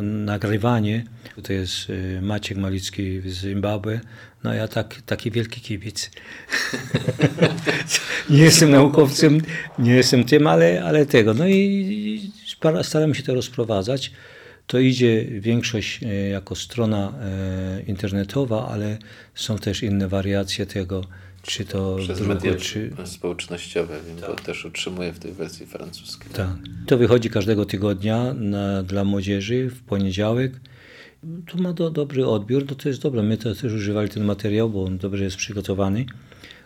nagrywanie. 0.02 1.04
To 1.44 1.54
jest 1.54 1.90
y, 1.90 2.20
Maciek 2.22 2.58
Malicki 2.58 3.22
z 3.26 3.42
Zimbabwe. 3.42 4.00
No 4.44 4.54
ja 4.54 4.68
tak, 4.68 4.96
taki 5.06 5.32
wielki 5.32 5.62
kibic. 5.62 6.12
nie 8.30 8.44
jestem 8.44 8.72
naukowcem, 8.72 9.42
nie 9.80 9.94
jestem 9.94 10.24
tym, 10.24 10.48
ale, 10.48 10.84
ale 10.84 11.06
tego. 11.06 11.34
No 11.34 11.48
i 11.48 12.32
staram 12.82 13.16
się 13.16 13.24
to 13.24 13.34
rozprowadzać. 13.34 14.12
To 14.68 14.80
idzie 14.80 15.26
większość 15.26 16.04
e, 16.04 16.30
jako 16.30 16.56
strona 16.56 17.14
e, 17.22 17.82
internetowa, 17.82 18.68
ale 18.68 18.98
są 19.36 19.58
też 19.58 19.84
inne 19.84 20.08
wariacje 20.08 20.66
tego, 20.66 21.04
czy 21.42 21.66
to 21.66 21.96
Przez 22.00 22.18
drugo, 22.18 22.34
media 22.34 22.56
czy... 22.56 22.92
społecznościowe, 23.06 24.00
tak. 24.20 24.30
to 24.30 24.44
też 24.44 24.66
utrzymuję 24.66 25.14
w 25.14 25.20
tej 25.20 25.34
wersji 25.34 25.66
francuskiej. 25.66 26.32
Tak. 26.34 26.56
To 26.88 26.98
wychodzi 26.98 27.30
każdego 27.30 27.66
tygodnia 27.66 28.34
na, 28.34 28.84
dla 28.84 29.04
młodzieży 29.04 29.70
w 29.70 29.82
poniedziałek. 29.82 30.54
To 31.48 31.58
ma 31.58 31.74
do, 31.74 31.90
dobry 31.90 32.28
odbiór, 32.28 32.66
no 32.70 32.76
to 32.76 32.90
jest 32.90 33.02
dobre. 33.02 33.24
My 33.24 33.38
to 33.38 33.56
też 33.56 33.74
używali 33.74 34.10
ten 34.10 34.24
materiał, 34.24 34.70
bo 34.70 34.84
on 34.84 34.98
dobrze 34.98 35.24
jest 35.24 35.38
przygotowany 35.38 36.06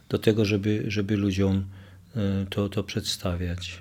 do 0.09 0.17
tego, 0.17 0.45
żeby, 0.45 0.83
żeby 0.87 1.17
ludziom 1.17 1.65
e, 2.15 2.45
to, 2.49 2.69
to 2.69 2.83
przedstawiać. 2.83 3.79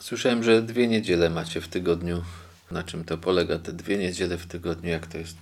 Słyszałem, 0.00 0.42
że 0.42 0.62
dwie 0.62 0.88
niedziele 0.88 1.30
macie 1.30 1.60
w 1.60 1.68
tygodniu. 1.68 2.22
Na 2.70 2.82
czym 2.82 3.04
to 3.04 3.18
polega, 3.18 3.58
te 3.58 3.72
dwie 3.72 3.98
niedziele 3.98 4.38
w 4.38 4.46
tygodniu, 4.46 4.90
jak 4.90 5.06
to 5.06 5.18
jest? 5.18 5.36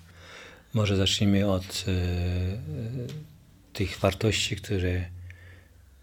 Może 0.75 0.97
zacznijmy 0.97 1.51
od 1.51 1.85
e, 1.89 1.93
tych 3.75 3.99
wartości, 3.99 4.57
które 4.57 5.05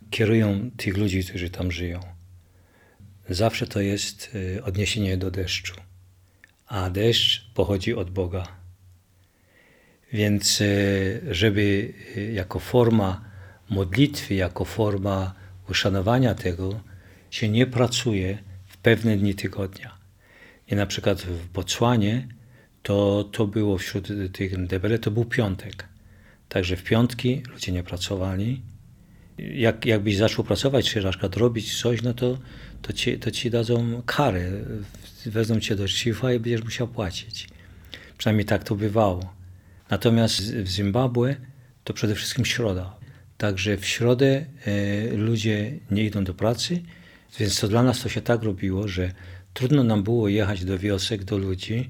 kierują 0.10 0.72
tych 0.78 0.98
ludzi, 0.98 1.24
którzy 1.24 1.50
tam 1.50 1.72
żyją. 1.72 2.00
Zawsze 3.30 3.68
to 3.68 3.82
jest 3.82 4.32
e, 4.58 4.64
odniesienie 4.64 5.18
do 5.18 5.32
deszczu, 5.32 5.76
a 6.68 6.90
deszcz 6.90 7.52
pochodzi 7.54 7.94
od 7.94 8.10
Boga. 8.10 8.48
Więc, 10.14 10.62
e, 10.62 10.66
żeby 11.34 11.94
e, 12.18 12.22
jako 12.22 12.60
forma 12.60 13.26
modlitwy, 13.70 14.34
jako 14.36 14.66
forma 14.66 15.36
uszanowania 15.70 16.36
tego, 16.36 16.82
się 17.30 17.50
nie 17.50 17.68
pracuje 17.68 18.38
w 18.68 18.78
pewne 18.78 19.18
dni 19.18 19.36
tygodnia. 19.36 19.98
I 20.68 20.76
na 20.76 20.86
przykład 20.86 21.22
w 21.22 21.48
Botswanie 21.48 22.28
to, 22.84 23.24
to 23.32 23.48
było 23.48 23.78
wśród 23.78 24.08
tych 24.34 24.68
debele, 24.68 25.00
to 25.00 25.12
był 25.12 25.26
piątek. 25.26 25.91
Także 26.52 26.76
w 26.76 26.84
piątki 26.84 27.44
ludzie 27.54 27.72
nie 27.72 27.84
pracowali. 27.84 28.62
Jak, 29.38 29.86
jakbyś 29.86 30.18
zaczął 30.18 30.46
pracować, 30.46 30.90
czy 30.90 31.02
na 31.02 31.12
robić 31.36 31.82
coś, 31.82 32.02
no 32.02 32.14
to, 32.14 32.38
to, 32.82 32.94
ci, 32.94 33.20
to 33.20 33.32
ci 33.32 33.52
dadzą 33.52 34.02
karę. 34.06 34.52
Wezmą 35.26 35.60
cię 35.60 35.76
do 35.76 35.88
szifa 35.88 36.34
i 36.34 36.40
będziesz 36.40 36.64
musiał 36.64 36.88
płacić. 36.88 37.48
Przynajmniej 38.18 38.46
tak 38.46 38.64
to 38.64 38.76
bywało. 38.76 39.34
Natomiast 39.90 40.56
w 40.56 40.68
Zimbabwe 40.68 41.36
to 41.84 41.94
przede 41.94 42.16
wszystkim 42.16 42.46
środa. 42.46 42.96
Także 43.38 43.78
w 43.78 43.86
środę 43.86 44.46
e, 44.66 45.16
ludzie 45.16 45.80
nie 45.92 46.04
idą 46.04 46.24
do 46.24 46.34
pracy, 46.34 46.82
więc 47.40 47.60
to 47.60 47.68
dla 47.68 47.84
nas 47.84 48.02
to 48.02 48.10
się 48.10 48.22
tak 48.22 48.44
robiło, 48.44 48.88
że 48.88 49.12
trudno 49.54 49.84
nam 49.84 50.04
było 50.04 50.28
jechać 50.28 50.66
do 50.66 50.80
wiosek, 50.80 51.24
do 51.24 51.38
ludzi, 51.38 51.90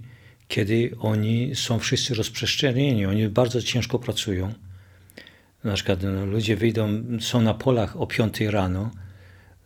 kiedy 0.51 0.95
oni 0.99 1.55
są 1.55 1.79
wszyscy 1.79 2.13
rozprzestrzenieni, 2.13 3.05
oni 3.05 3.29
bardzo 3.29 3.61
ciężko 3.61 3.99
pracują. 3.99 4.53
Na 5.63 5.73
przykład 5.73 5.99
no, 6.03 6.25
ludzie 6.25 6.55
wyjdą, 6.55 7.03
są 7.19 7.41
na 7.41 7.53
polach 7.53 8.01
o 8.01 8.07
5 8.07 8.41
rano. 8.41 8.91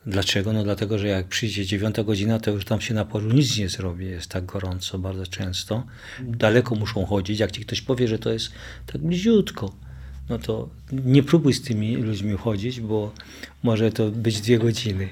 Dlaczego? 0.06 0.54
No 0.54 0.64
dlatego, 0.64 0.98
że 0.98 1.08
jak 1.08 1.28
przyjdzie 1.28 1.66
9 1.66 1.96
godzina, 2.06 2.40
to 2.40 2.52
już 2.52 2.66
tam 2.66 2.82
się 2.82 2.94
na 2.94 3.06
polu 3.06 3.34
nic 3.34 3.58
nie 3.58 3.70
zrobi. 3.70 4.06
Jest 4.06 4.30
tak 4.30 4.46
gorąco 4.46 5.00
bardzo 5.00 5.28
często. 5.28 5.84
Daleko 6.24 6.76
muszą 6.76 7.06
chodzić. 7.06 7.40
Jak 7.40 7.52
ci 7.52 7.62
ktoś 7.62 7.82
powie, 7.82 8.08
że 8.08 8.20
to 8.20 8.34
jest 8.34 8.52
tak 8.86 9.02
bliziutko, 9.02 9.74
no 10.30 10.38
to 10.40 10.70
nie 10.92 11.24
próbuj 11.24 11.54
z 11.54 11.62
tymi 11.62 11.96
ludźmi 11.96 12.34
chodzić, 12.34 12.82
bo 12.82 13.12
może 13.64 13.92
to 13.92 14.12
być 14.12 14.42
dwie 14.42 14.60
godziny. 14.60 15.10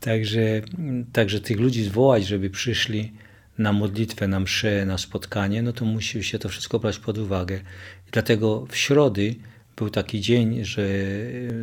Także, 0.00 0.62
także 1.12 1.40
tych 1.40 1.60
ludzi 1.60 1.84
zwołać, 1.84 2.26
żeby 2.26 2.50
przyszli 2.50 3.12
na 3.58 3.72
modlitwę, 3.72 4.28
na 4.28 4.40
mszę, 4.40 4.86
na 4.86 4.98
spotkanie, 4.98 5.62
no 5.62 5.72
to 5.72 5.84
musi 5.84 6.24
się 6.24 6.38
to 6.38 6.48
wszystko 6.48 6.78
brać 6.78 6.98
pod 6.98 7.18
uwagę. 7.18 7.56
I 8.08 8.10
dlatego 8.12 8.66
w 8.70 8.76
środy 8.76 9.34
był 9.76 9.90
taki 9.90 10.20
dzień, 10.20 10.64
że 10.64 10.88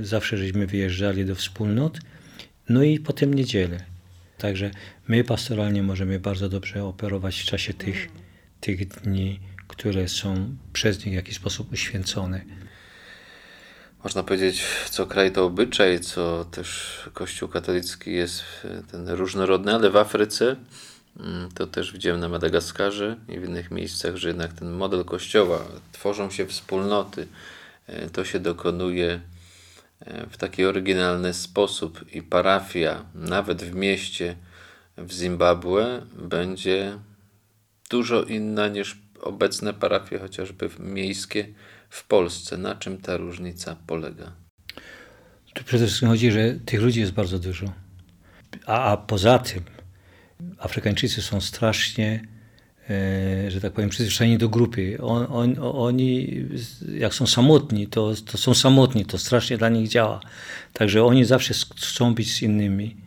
zawsze 0.01 0.37
żeśmy 0.37 0.67
wyjeżdżali 0.67 1.25
do 1.25 1.35
wspólnot, 1.35 1.99
no 2.69 2.83
i 2.83 2.99
potem 2.99 3.33
niedzielę. 3.33 3.83
Także 4.37 4.71
my 5.07 5.23
pastoralnie 5.23 5.83
możemy 5.83 6.19
bardzo 6.19 6.49
dobrze 6.49 6.83
operować 6.83 7.39
w 7.39 7.45
czasie 7.45 7.73
tych, 7.73 8.09
tych 8.61 8.87
dni, 8.87 9.39
które 9.67 10.07
są 10.07 10.55
przez 10.73 11.05
nich 11.05 11.13
w 11.13 11.15
jakiś 11.15 11.35
sposób 11.35 11.71
uświęcone 11.71 12.41
można 14.03 14.23
powiedzieć, 14.23 14.63
co 14.89 15.05
kraj 15.05 15.31
to 15.31 15.45
obyczaj, 15.45 15.99
co 15.99 16.45
też 16.45 16.99
Kościół 17.13 17.49
katolicki 17.49 18.13
jest 18.13 18.43
ten 18.91 19.09
różnorodny, 19.09 19.73
ale 19.73 19.89
w 19.89 19.97
Afryce 19.97 20.55
to 21.53 21.67
też 21.67 21.93
widziałem 21.93 22.19
na 22.19 22.29
Madagaskarze 22.29 23.17
i 23.27 23.39
w 23.39 23.43
innych 23.43 23.71
miejscach, 23.71 24.15
że 24.15 24.27
jednak 24.27 24.53
ten 24.53 24.71
model 24.71 25.05
kościoła, 25.05 25.59
tworzą 25.91 26.29
się 26.29 26.45
wspólnoty, 26.45 27.27
e, 27.87 28.09
to 28.09 28.25
się 28.25 28.39
dokonuje 28.39 29.21
e, 29.99 30.27
w 30.29 30.37
taki 30.37 30.65
oryginalny 30.65 31.33
sposób 31.33 32.13
i 32.13 32.21
parafia, 32.21 33.05
nawet 33.15 33.63
w 33.63 33.75
mieście 33.75 34.35
w 34.97 35.11
Zimbabwe, 35.11 36.05
będzie 36.15 36.97
dużo 37.89 38.23
inna 38.23 38.67
niż 38.67 38.97
obecne 39.21 39.73
parafie, 39.73 40.19
chociażby 40.19 40.69
miejskie 40.79 41.47
w 41.89 42.07
Polsce. 42.07 42.57
Na 42.57 42.75
czym 42.75 42.97
ta 42.97 43.17
różnica 43.17 43.75
polega? 43.87 44.31
Tu 45.53 45.63
przede 45.63 45.85
wszystkim 45.85 46.09
chodzi, 46.09 46.31
że 46.31 46.53
tych 46.65 46.81
ludzi 46.81 46.99
jest 46.99 47.11
bardzo 47.11 47.39
dużo. 47.39 47.65
A, 48.65 48.91
a 48.91 48.97
poza 48.97 49.39
tym 49.39 49.63
Afrykańczycy 50.57 51.21
są 51.21 51.41
strasznie, 51.41 52.27
e, 52.89 53.51
że 53.51 53.61
tak 53.61 53.73
powiem, 53.73 53.89
przyzwyczajeni 53.89 54.37
do 54.37 54.49
grupy. 54.49 54.97
On, 55.01 55.27
on, 55.29 55.55
oni, 55.59 56.43
jak 56.97 57.13
są 57.13 57.27
samotni, 57.27 57.87
to, 57.87 58.13
to 58.25 58.37
są 58.37 58.53
samotni, 58.53 59.05
to 59.05 59.17
strasznie 59.17 59.57
dla 59.57 59.69
nich 59.69 59.87
działa. 59.87 60.19
Także 60.73 61.03
oni 61.03 61.25
zawsze 61.25 61.53
chcą 61.53 62.13
być 62.13 62.33
z 62.33 62.41
innymi. 62.41 62.97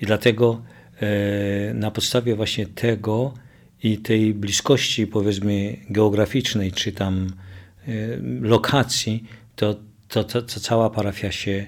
I 0.00 0.06
dlatego 0.06 0.62
e, 1.00 1.74
na 1.74 1.90
podstawie 1.90 2.36
właśnie 2.36 2.66
tego 2.66 3.34
i 3.82 3.98
tej 3.98 4.34
bliskości, 4.34 5.06
powiedzmy, 5.06 5.76
geograficznej, 5.90 6.72
czy 6.72 6.92
tam 6.92 7.32
E, 7.88 7.92
lokacji, 8.40 9.24
to, 9.56 9.74
to, 10.08 10.24
to, 10.24 10.42
to 10.42 10.60
cała 10.60 10.90
parafia 10.90 11.32
się 11.32 11.66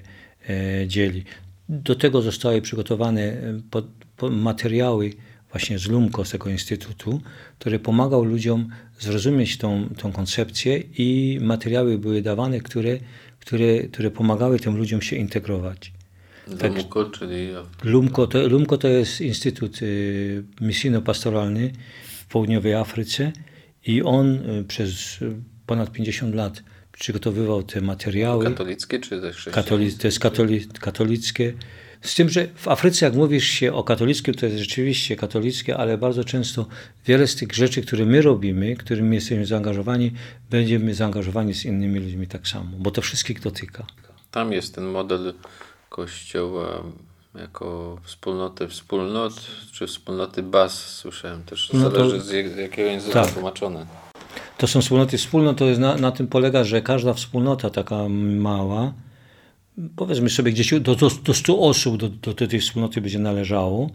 dzieli. 0.87 1.23
Do 1.69 1.95
tego 1.95 2.21
zostały 2.21 2.61
przygotowane 2.61 3.21
e, 3.21 4.29
materiały 4.29 5.13
właśnie 5.51 5.79
z 5.79 5.87
LUMKO, 5.87 6.25
z 6.25 6.29
tego 6.29 6.49
instytutu, 6.49 7.21
który 7.59 7.79
pomagał 7.79 8.23
ludziom 8.23 8.67
zrozumieć 8.99 9.57
tą, 9.57 9.89
tą 9.97 10.11
koncepcję 10.11 10.83
i 10.97 11.39
materiały 11.41 11.97
były 11.97 12.21
dawane, 12.21 12.59
które, 12.59 12.97
które, 13.39 13.79
które 13.79 14.11
pomagały 14.11 14.59
tym 14.59 14.77
ludziom 14.77 15.01
się 15.01 15.15
integrować. 15.15 15.91
LUMKO, 16.47 17.05
czyli... 17.05 17.49
LUMKO 17.83 18.27
to, 18.27 18.47
LUMKO 18.47 18.77
to 18.77 18.87
jest 18.87 19.21
instytut 19.21 19.81
y, 19.81 20.43
misyjno-pastoralny 20.61 21.71
w 22.03 22.25
południowej 22.27 22.73
Afryce 22.73 23.31
i 23.85 24.01
on 24.01 24.35
e, 24.35 24.63
przez 24.63 25.19
ponad 25.65 25.91
50 25.91 26.35
lat 26.35 26.63
przygotowywał 26.99 27.63
te 27.63 27.81
materiały. 27.81 28.45
Katolickie 28.45 28.99
czy 28.99 29.21
też 29.21 29.35
chrześcijańskie? 29.35 29.97
To 30.01 30.07
jest 30.07 30.19
katoli, 30.19 30.67
katolickie. 30.79 31.53
Z 32.01 32.15
tym, 32.15 32.29
że 32.29 32.47
w 32.55 32.67
Afryce, 32.67 33.05
jak 33.05 33.15
mówisz 33.15 33.47
się 33.47 33.73
o 33.73 33.83
katolickim, 33.83 34.33
to 34.33 34.45
jest 34.45 34.57
rzeczywiście 34.57 35.15
katolickie, 35.15 35.77
ale 35.77 35.97
bardzo 35.97 36.23
często 36.23 36.65
wiele 37.05 37.27
z 37.27 37.35
tych 37.35 37.53
rzeczy, 37.53 37.81
które 37.81 38.05
my 38.05 38.21
robimy, 38.21 38.75
którymi 38.75 39.15
jesteśmy 39.15 39.45
zaangażowani, 39.45 40.11
będziemy 40.49 40.93
zaangażowani 40.93 41.53
z 41.53 41.65
innymi 41.65 41.99
ludźmi 41.99 42.27
tak 42.27 42.47
samo, 42.47 42.69
bo 42.77 42.91
to 42.91 43.01
wszystkich 43.01 43.39
dotyka. 43.39 43.85
Tam 44.31 44.51
jest 44.51 44.75
ten 44.75 44.83
model 44.85 45.33
kościoła 45.89 46.83
jako 47.35 47.97
wspólnoty 48.03 48.67
wspólnot, 48.67 49.33
czy 49.71 49.87
wspólnoty 49.87 50.43
baz, 50.43 50.85
słyszałem 50.95 51.43
też, 51.43 51.69
No 51.73 51.89
to- 51.89 51.95
zależy 52.09 52.21
z 52.21 52.31
jak- 52.31 52.57
jakiego 52.57 52.89
języka 52.89 53.23
Tak. 53.23 53.33
tłumaczone. 53.33 53.85
To 54.57 54.67
są 54.67 54.81
wspólnoty 54.81 55.17
wspólnot, 55.17 55.57
to 55.57 55.65
jest 55.65 55.79
na, 55.79 55.95
na 55.95 56.11
tym 56.11 56.27
polega, 56.27 56.63
że 56.63 56.81
każda 56.81 57.13
wspólnota 57.13 57.69
taka 57.69 58.09
mała, 58.09 58.93
powiedzmy 59.95 60.29
sobie 60.29 60.51
gdzieś 60.51 60.79
do, 60.79 60.95
do, 60.95 61.09
do 61.23 61.33
100 61.33 61.59
osób 61.59 61.97
do, 61.97 62.09
do, 62.09 62.47
tej 62.47 62.59
wspólnoty 62.59 63.01
będzie 63.01 63.19
należało, 63.19 63.89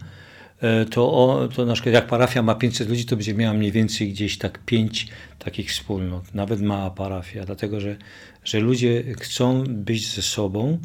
e, 0.61 0.85
to, 0.85 1.11
o, 1.11 1.47
to 1.47 1.65
na 1.65 1.73
przykład 1.73 1.95
jak 1.95 2.07
parafia 2.07 2.41
ma 2.41 2.55
500 2.55 2.89
ludzi, 2.89 3.05
to 3.05 3.15
będzie 3.15 3.33
miała 3.33 3.53
mniej 3.53 3.71
więcej 3.71 4.09
gdzieś 4.09 4.37
tak 4.37 4.65
5 4.65 5.07
takich 5.39 5.69
wspólnot, 5.69 6.33
nawet 6.33 6.61
mała 6.61 6.91
parafia, 6.91 7.45
dlatego 7.45 7.79
że, 7.79 7.95
że 8.43 8.59
ludzie 8.59 9.03
chcą 9.19 9.63
być 9.63 10.07
ze 10.07 10.21
sobą, 10.21 10.77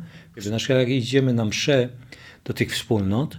na 0.50 0.56
przykład 0.56 0.78
jak 0.78 0.88
idziemy 0.88 1.32
na 1.32 1.44
mszę 1.44 1.88
do 2.44 2.54
tych 2.54 2.72
wspólnot, 2.72 3.38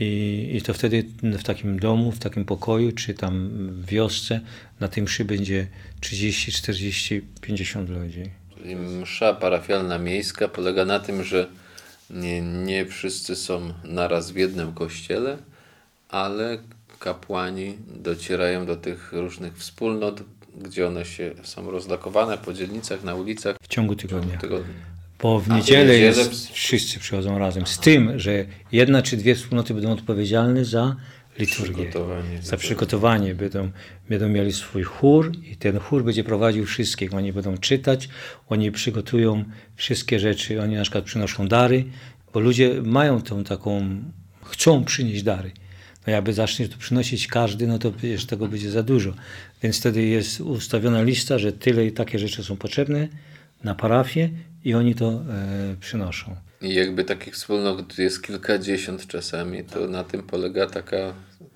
i, 0.00 0.50
I 0.56 0.62
to 0.62 0.74
wtedy 0.74 1.04
w 1.22 1.42
takim 1.42 1.78
domu, 1.78 2.12
w 2.12 2.18
takim 2.18 2.44
pokoju, 2.44 2.92
czy 2.92 3.14
tam 3.14 3.48
w 3.70 3.86
wiosce, 3.86 4.40
na 4.80 4.88
tym 4.88 5.04
mszy 5.04 5.24
będzie 5.24 5.66
30, 6.00 6.52
40, 6.52 7.22
50 7.40 7.88
ludzi. 7.88 8.22
Czyli 8.56 8.76
msza 8.76 9.34
parafialna 9.34 9.98
miejska 9.98 10.48
polega 10.48 10.84
na 10.84 11.00
tym, 11.00 11.24
że 11.24 11.48
nie, 12.10 12.42
nie 12.42 12.86
wszyscy 12.86 13.36
są 13.36 13.72
naraz 13.84 14.30
w 14.30 14.36
jednym 14.36 14.72
kościele, 14.72 15.38
ale 16.08 16.58
kapłani 16.98 17.76
docierają 17.86 18.66
do 18.66 18.76
tych 18.76 19.12
różnych 19.12 19.56
wspólnot, 19.56 20.22
gdzie 20.62 20.86
one 20.86 21.04
się 21.04 21.34
są 21.42 21.70
rozlokowane 21.70 22.38
po 22.38 22.52
dzielnicach, 22.52 23.04
na 23.04 23.14
ulicach. 23.14 23.56
W 23.62 23.68
ciągu 23.68 23.96
tygodnia. 23.96 24.38
Tego, 24.38 24.60
Bo 25.22 25.40
w 25.40 25.48
niedzielę 25.48 25.98
jest, 25.98 26.50
wszyscy 26.50 26.98
przychodzą 26.98 27.38
razem. 27.38 27.66
Z 27.66 27.78
tym, 27.78 28.18
że 28.18 28.44
jedna 28.72 29.02
czy 29.02 29.16
dwie 29.16 29.34
wspólnoty 29.34 29.74
będą 29.74 29.92
odpowiedzialne 29.92 30.64
za 30.64 30.96
liturgię. 31.38 31.74
Przygotowanie. 31.74 32.42
Za 32.42 32.56
przygotowanie. 32.56 33.34
Będą, 33.34 33.70
będą 34.08 34.28
mieli 34.28 34.52
swój 34.52 34.82
chór 34.82 35.32
i 35.44 35.56
ten 35.56 35.78
chór 35.78 36.04
będzie 36.04 36.24
prowadził 36.24 36.66
wszystkich. 36.66 37.14
Oni 37.14 37.32
będą 37.32 37.58
czytać, 37.58 38.08
oni 38.48 38.72
przygotują 38.72 39.44
wszystkie 39.76 40.20
rzeczy. 40.20 40.62
Oni 40.62 40.74
na 40.74 40.82
przykład 40.82 41.04
przynoszą 41.04 41.48
dary, 41.48 41.84
bo 42.34 42.40
ludzie 42.40 42.82
mają 42.82 43.22
tą 43.22 43.44
taką, 43.44 44.02
chcą 44.44 44.84
przynieść 44.84 45.22
dary. 45.22 45.50
No 46.06 46.12
jakby 46.12 46.32
zaczniesz 46.32 46.68
to 46.68 46.78
przynosić 46.78 47.26
każdy, 47.26 47.66
no 47.66 47.78
to 47.78 47.92
przecież 47.92 48.26
tego 48.26 48.48
będzie 48.48 48.70
za 48.70 48.82
dużo. 48.82 49.14
Więc 49.62 49.78
wtedy 49.78 50.02
jest 50.02 50.40
ustawiona 50.40 51.02
lista, 51.02 51.38
że 51.38 51.52
tyle 51.52 51.86
i 51.86 51.92
takie 51.92 52.18
rzeczy 52.18 52.44
są 52.44 52.56
potrzebne 52.56 53.08
na 53.64 53.74
parafię 53.74 54.30
i 54.64 54.74
oni 54.74 54.94
to 54.94 55.08
e, 55.10 55.76
przynoszą. 55.80 56.36
I 56.62 56.74
jakby 56.74 57.04
takich 57.04 57.34
wspólnot 57.34 57.98
jest 57.98 58.22
kilkadziesiąt 58.22 59.06
czasami, 59.06 59.64
to 59.64 59.86
na 59.86 60.04
tym 60.04 60.22
polega 60.22 60.66
taka, 60.66 60.96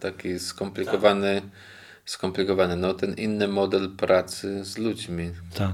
taki 0.00 0.38
skomplikowany, 0.38 1.42
skomplikowany, 2.04 2.76
no 2.76 2.94
ten 2.94 3.14
inny 3.14 3.48
model 3.48 3.90
pracy 3.96 4.64
z 4.64 4.78
ludźmi. 4.78 5.30
Tak. 5.54 5.72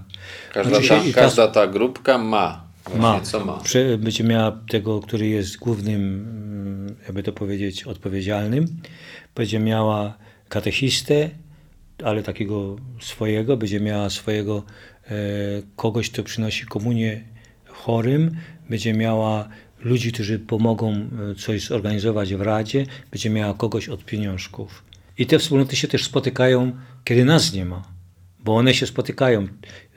Każda, 0.55 0.71
Znaczy 0.71 0.89
ta, 0.89 1.05
się 1.05 1.13
ta- 1.13 1.21
każda 1.21 1.49
ta 1.49 1.67
grupka 1.67 2.19
ma. 2.19 2.69
Ma. 2.97 3.21
co 3.21 3.45
ma. 3.45 3.53
Prze- 3.65 3.99
Będzie 3.99 4.25
miała 4.25 4.59
tego, 4.71 5.01
który 5.01 5.27
jest 5.27 5.57
głównym, 5.59 6.01
mm, 6.03 6.97
jakby 7.03 7.23
to 7.23 7.33
powiedzieć, 7.33 7.85
odpowiedzialnym. 7.85 8.67
Będzie 9.35 9.59
miała 9.59 10.19
katechistę, 10.49 11.31
ale 12.05 12.23
takiego 12.23 12.77
swojego. 13.01 13.57
Będzie 13.57 13.81
miała 13.81 14.11
swojego 14.11 14.63
kogoś, 15.77 16.11
kto 16.11 16.23
przynosi 16.23 16.67
komunię 16.67 17.25
chorym. 17.67 18.37
Będzie 18.71 18.95
miała 18.95 19.49
ludzi, 19.81 20.13
którzy 20.13 20.39
pomogą 20.39 20.93
e, 20.93 21.35
coś 21.35 21.67
zorganizować 21.67 22.35
w 22.35 22.41
Radzie. 22.41 22.87
Będzie 23.11 23.31
miała 23.31 23.55
kogoś 23.55 23.89
od 23.89 24.05
pieniążków. 24.05 24.85
I 25.19 25.27
te 25.27 25.39
wspólnoty 25.39 25.77
się 25.77 25.89
też 25.89 26.05
spotykają, 26.05 26.73
kiedy 27.05 27.25
nas 27.25 27.53
nie 27.53 27.65
ma 27.65 27.99
bo 28.49 28.57
one 28.57 28.75
się 28.75 28.87
spotykają 28.87 29.49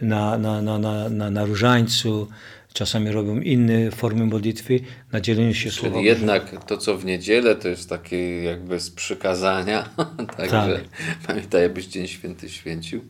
na, 0.02 0.38
na, 0.38 0.62
na, 0.62 0.80
na, 0.80 1.10
na, 1.10 1.30
na 1.30 1.46
różańcu, 1.46 2.28
czasami 2.74 3.12
robią 3.12 3.40
inne 3.40 3.92
formy 3.92 4.26
modlitwy, 4.26 4.80
na 5.12 5.22
dzieleniu 5.22 5.54
się 5.54 5.72
słowami. 5.72 5.94
Czyli 5.96 6.06
jednak 6.06 6.66
to, 6.66 6.78
co 6.78 6.98
w 6.98 7.06
niedzielę, 7.06 7.56
to 7.56 7.68
jest 7.68 7.90
takie 7.90 8.44
jakby 8.44 8.80
z 8.80 8.92
przykazania, 8.92 9.90
także 10.38 10.82
pamiętaj, 11.28 11.66
abyś 11.66 11.86
Dzień 11.86 12.08
Święty 12.08 12.50
święcił, 12.50 13.02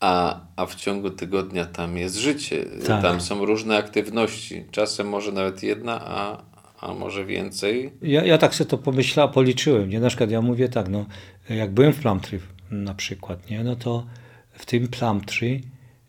a, 0.00 0.40
a 0.56 0.66
w 0.66 0.74
ciągu 0.74 1.10
tygodnia 1.10 1.64
tam 1.64 1.96
jest 1.96 2.16
życie, 2.16 2.64
Tak. 2.86 3.02
tam 3.02 3.20
są 3.20 3.44
różne 3.44 3.76
aktywności, 3.76 4.64
czasem 4.70 5.08
może 5.08 5.32
nawet 5.32 5.62
jedna, 5.62 6.00
a, 6.06 6.42
a 6.80 6.94
może 6.94 7.24
więcej. 7.24 7.92
Ja, 8.02 8.24
ja 8.24 8.38
tak 8.38 8.54
sobie 8.54 8.70
to 8.70 8.78
pomyślałem, 8.78 9.32
policzyłem. 9.32 9.90
Nie? 9.90 10.00
Na 10.00 10.08
przykład 10.08 10.30
ja 10.30 10.42
mówię 10.42 10.68
tak, 10.68 10.88
no, 10.88 11.06
jak 11.48 11.70
byłem 11.74 11.92
w 11.92 12.00
Plumtree 12.00 12.40
na 12.70 12.94
przykład, 12.94 13.50
nie? 13.50 13.64
no 13.64 13.76
to 13.76 14.06
w 14.52 14.66
tym 14.66 14.88
Plumtree 14.88 15.62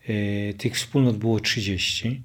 y, 0.08 0.54
tych 0.58 0.74
wspólnot 0.76 1.16
było 1.16 1.40
30. 1.40 2.22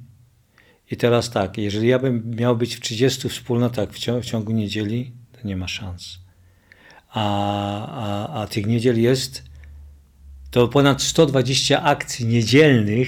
I 0.91 0.97
teraz 0.97 1.29
tak, 1.29 1.57
jeżeli 1.57 1.87
ja 1.87 1.99
bym 1.99 2.35
miał 2.35 2.57
być 2.57 2.75
w 2.75 2.79
30 2.79 3.29
wspólnotach 3.29 3.89
w, 3.89 3.99
cią- 3.99 4.21
w 4.21 4.25
ciągu 4.25 4.51
niedzieli, 4.51 5.11
to 5.31 5.47
nie 5.47 5.57
ma 5.57 5.67
szans. 5.67 6.19
A, 7.09 7.87
a, 7.87 8.41
a 8.41 8.47
tych 8.47 8.65
niedziel 8.65 9.01
jest 9.01 9.43
to 10.55 10.67
ponad 10.67 11.01
120 11.01 11.83
akcji 11.83 12.25
niedzielnych, 12.25 13.07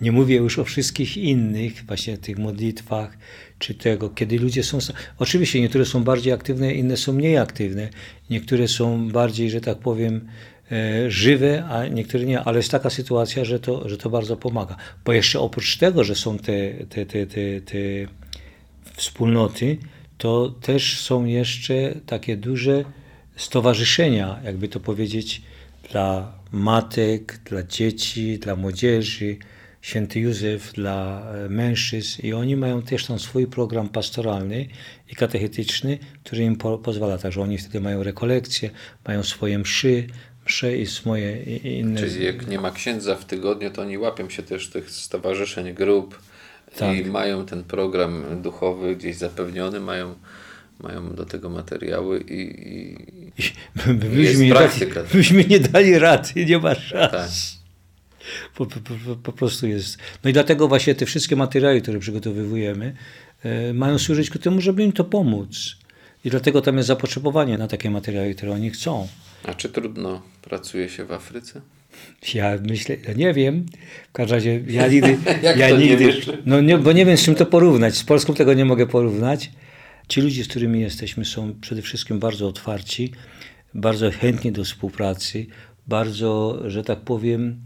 nie 0.00 0.12
mówię 0.12 0.36
już 0.36 0.58
o 0.58 0.64
wszystkich 0.64 1.16
innych, 1.16 1.84
właśnie 1.86 2.18
tych 2.18 2.38
modlitwach, 2.38 3.18
czy 3.58 3.74
tego, 3.74 4.10
kiedy 4.10 4.38
ludzie 4.38 4.62
są. 4.62 4.78
Oczywiście 5.18 5.60
niektóre 5.60 5.84
są 5.84 6.04
bardziej 6.04 6.32
aktywne, 6.32 6.74
inne 6.74 6.96
są 6.96 7.12
mniej 7.12 7.38
aktywne. 7.38 7.88
Niektóre 8.30 8.68
są 8.68 9.08
bardziej, 9.08 9.50
że 9.50 9.60
tak 9.60 9.78
powiem, 9.78 10.28
e, 10.72 11.10
żywe, 11.10 11.64
a 11.64 11.86
niektóre 11.86 12.24
nie. 12.24 12.40
Ale 12.40 12.56
jest 12.56 12.70
taka 12.70 12.90
sytuacja, 12.90 13.44
że 13.44 13.60
to, 13.60 13.88
że 13.88 13.96
to 13.98 14.10
bardzo 14.10 14.36
pomaga. 14.36 14.76
Bo 15.04 15.12
jeszcze 15.12 15.40
oprócz 15.40 15.76
tego, 15.76 16.04
że 16.04 16.14
są 16.14 16.38
te, 16.38 16.70
te, 16.88 17.06
te, 17.06 17.26
te, 17.26 17.60
te 17.60 17.78
wspólnoty, 18.96 19.78
to 20.18 20.48
też 20.48 21.00
są 21.00 21.24
jeszcze 21.24 21.94
takie 22.06 22.36
duże 22.36 22.84
stowarzyszenia, 23.36 24.40
jakby 24.44 24.68
to 24.68 24.80
powiedzieć, 24.80 25.42
dla 25.92 26.32
matek, 26.52 27.38
dla 27.44 27.62
dzieci, 27.62 28.38
dla 28.38 28.56
młodzieży, 28.56 29.36
Święty 29.82 30.20
Józef 30.20 30.72
dla 30.72 31.22
e, 31.34 31.48
mężczyzn 31.48 32.22
i 32.26 32.32
oni 32.32 32.56
mają 32.56 32.82
też 32.82 33.06
tam 33.06 33.18
swój 33.18 33.46
program 33.46 33.88
pastoralny 33.88 34.66
i 35.10 35.14
katechetyczny, 35.14 35.98
który 36.24 36.42
im 36.44 36.56
po, 36.56 36.78
pozwala, 36.78 37.18
także 37.18 37.40
oni 37.42 37.58
wtedy 37.58 37.80
mają 37.80 38.02
rekolekcje, 38.02 38.70
mają 39.08 39.22
swoje 39.22 39.58
mszy, 39.58 40.06
msze 40.46 40.76
i 40.76 40.86
swoje 40.86 41.42
i- 41.42 41.66
i 41.66 41.78
inne... 41.78 42.00
Czyli 42.00 42.24
jak 42.24 42.46
nie 42.46 42.58
ma 42.60 42.70
księdza 42.70 43.14
w 43.16 43.24
tygodniu, 43.24 43.70
to 43.70 43.82
oni 43.82 43.98
łapią 43.98 44.30
się 44.30 44.42
też 44.42 44.68
tych 44.70 44.90
stowarzyszeń, 44.90 45.74
grup 45.74 46.18
Tak. 46.76 46.96
i 46.98 47.04
mają 47.04 47.46
ten 47.46 47.64
program 47.64 48.24
duchowy 48.42 48.96
gdzieś 48.96 49.16
zapewniony, 49.16 49.80
mają, 49.80 50.14
mają 50.80 51.14
do 51.14 51.26
tego 51.26 51.50
materiały 51.50 52.20
i, 52.20 52.40
i 52.74 52.96
Byśmy 53.94 54.22
Jest 54.22 54.40
nie, 54.40 54.54
dali, 54.54 54.70
byśmy 55.14 55.44
nie 55.44 55.60
dali 55.60 55.98
rady, 55.98 56.44
nie 56.44 56.58
ma 56.58 56.74
szans. 56.74 57.10
Tak. 57.10 57.30
Po, 58.54 58.66
po, 58.66 58.80
po, 59.22 59.32
prostu 59.32 59.66
jest. 59.66 59.98
No 60.24 60.30
i 60.30 60.32
dlatego 60.32 60.68
właśnie 60.68 60.94
te 60.94 61.06
wszystkie 61.06 61.36
materiały, 61.36 61.80
które 61.80 61.98
przygotowujemy, 61.98 62.94
e, 63.42 63.72
mają 63.72 63.98
służyć 63.98 64.30
ku 64.30 64.38
temu, 64.38 64.60
żeby 64.60 64.82
im 64.82 64.92
to 64.92 65.04
pomóc. 65.04 65.76
I 66.24 66.30
dlatego 66.30 66.60
tam 66.60 66.76
jest 66.76 66.86
zapotrzebowanie 66.86 67.58
na 67.58 67.68
takie 67.68 67.90
materiały, 67.90 68.34
które 68.34 68.52
oni 68.52 68.70
chcą. 68.70 69.08
A 69.44 69.54
czy 69.54 69.68
trudno 69.68 70.22
pracuje 70.42 70.88
się 70.88 71.04
w 71.04 71.12
Afryce? 71.12 71.60
Ja 72.34 72.58
myślę, 72.68 72.96
ja 73.08 73.14
nie 73.14 73.34
wiem. 73.34 73.66
W 74.08 74.12
każdym 74.12 74.34
razie 74.34 74.60
ja 74.66 74.88
nigdy. 74.88 75.18
Ja 75.42 75.70
nie 75.70 75.76
nigdy 75.76 75.96
wiesz? 75.96 76.30
no 76.46 76.60
nie, 76.60 76.78
bo 76.78 76.92
nie 76.92 77.06
wiem, 77.06 77.16
z 77.16 77.22
czym 77.22 77.34
to 77.34 77.46
porównać. 77.46 77.96
Z 77.96 78.04
Polską 78.04 78.34
tego 78.34 78.54
nie 78.54 78.64
mogę 78.64 78.86
porównać. 78.86 79.50
Ci 80.14 80.20
ludzie, 80.20 80.44
z 80.44 80.48
którymi 80.48 80.80
jesteśmy, 80.80 81.24
są 81.24 81.54
przede 81.60 81.82
wszystkim 81.82 82.18
bardzo 82.18 82.48
otwarci, 82.48 83.12
bardzo 83.74 84.10
chętni 84.10 84.52
do 84.52 84.64
współpracy, 84.64 85.46
bardzo, 85.86 86.62
że 86.66 86.82
tak 86.82 87.00
powiem, 87.00 87.64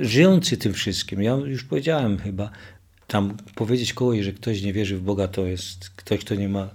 żyjący 0.00 0.56
tym 0.56 0.72
wszystkim. 0.72 1.22
Ja 1.22 1.32
już 1.32 1.64
powiedziałem 1.64 2.18
chyba, 2.18 2.50
tam 3.06 3.36
powiedzieć 3.54 3.92
kogoś, 3.92 4.20
że 4.20 4.32
ktoś 4.32 4.62
nie 4.62 4.72
wierzy 4.72 4.96
w 4.96 5.02
Boga, 5.02 5.28
to 5.28 5.46
jest 5.46 5.90
ktoś, 5.90 6.20
kto 6.20 6.34
nie 6.34 6.48
ma 6.48 6.70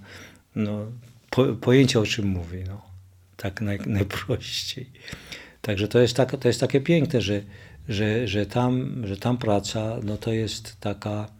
no, 0.56 0.86
po, 1.30 1.44
pojęcia, 1.44 2.00
o 2.00 2.06
czym 2.06 2.26
mówi. 2.26 2.58
No. 2.66 2.82
tak 3.36 3.60
naj, 3.60 3.78
najprościej. 3.86 4.86
Także 5.62 5.88
to 5.88 5.98
jest, 6.00 6.16
tak, 6.16 6.36
to 6.36 6.48
jest 6.48 6.60
takie 6.60 6.80
piękne, 6.80 7.20
że, 7.20 7.42
że, 7.88 8.28
że, 8.28 8.46
tam, 8.46 9.02
że 9.06 9.16
tam 9.16 9.38
praca 9.38 9.96
no 10.02 10.16
to 10.16 10.32
jest 10.32 10.80
taka, 10.80 11.30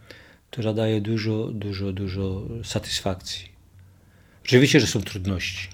która 0.51 0.73
daje 0.73 1.01
dużo, 1.01 1.47
dużo, 1.53 1.93
dużo 1.93 2.43
satysfakcji. 2.65 3.50
Oczywiście, 4.51 4.81
że 4.81 4.87
są 4.87 5.03
trudności. 5.03 5.69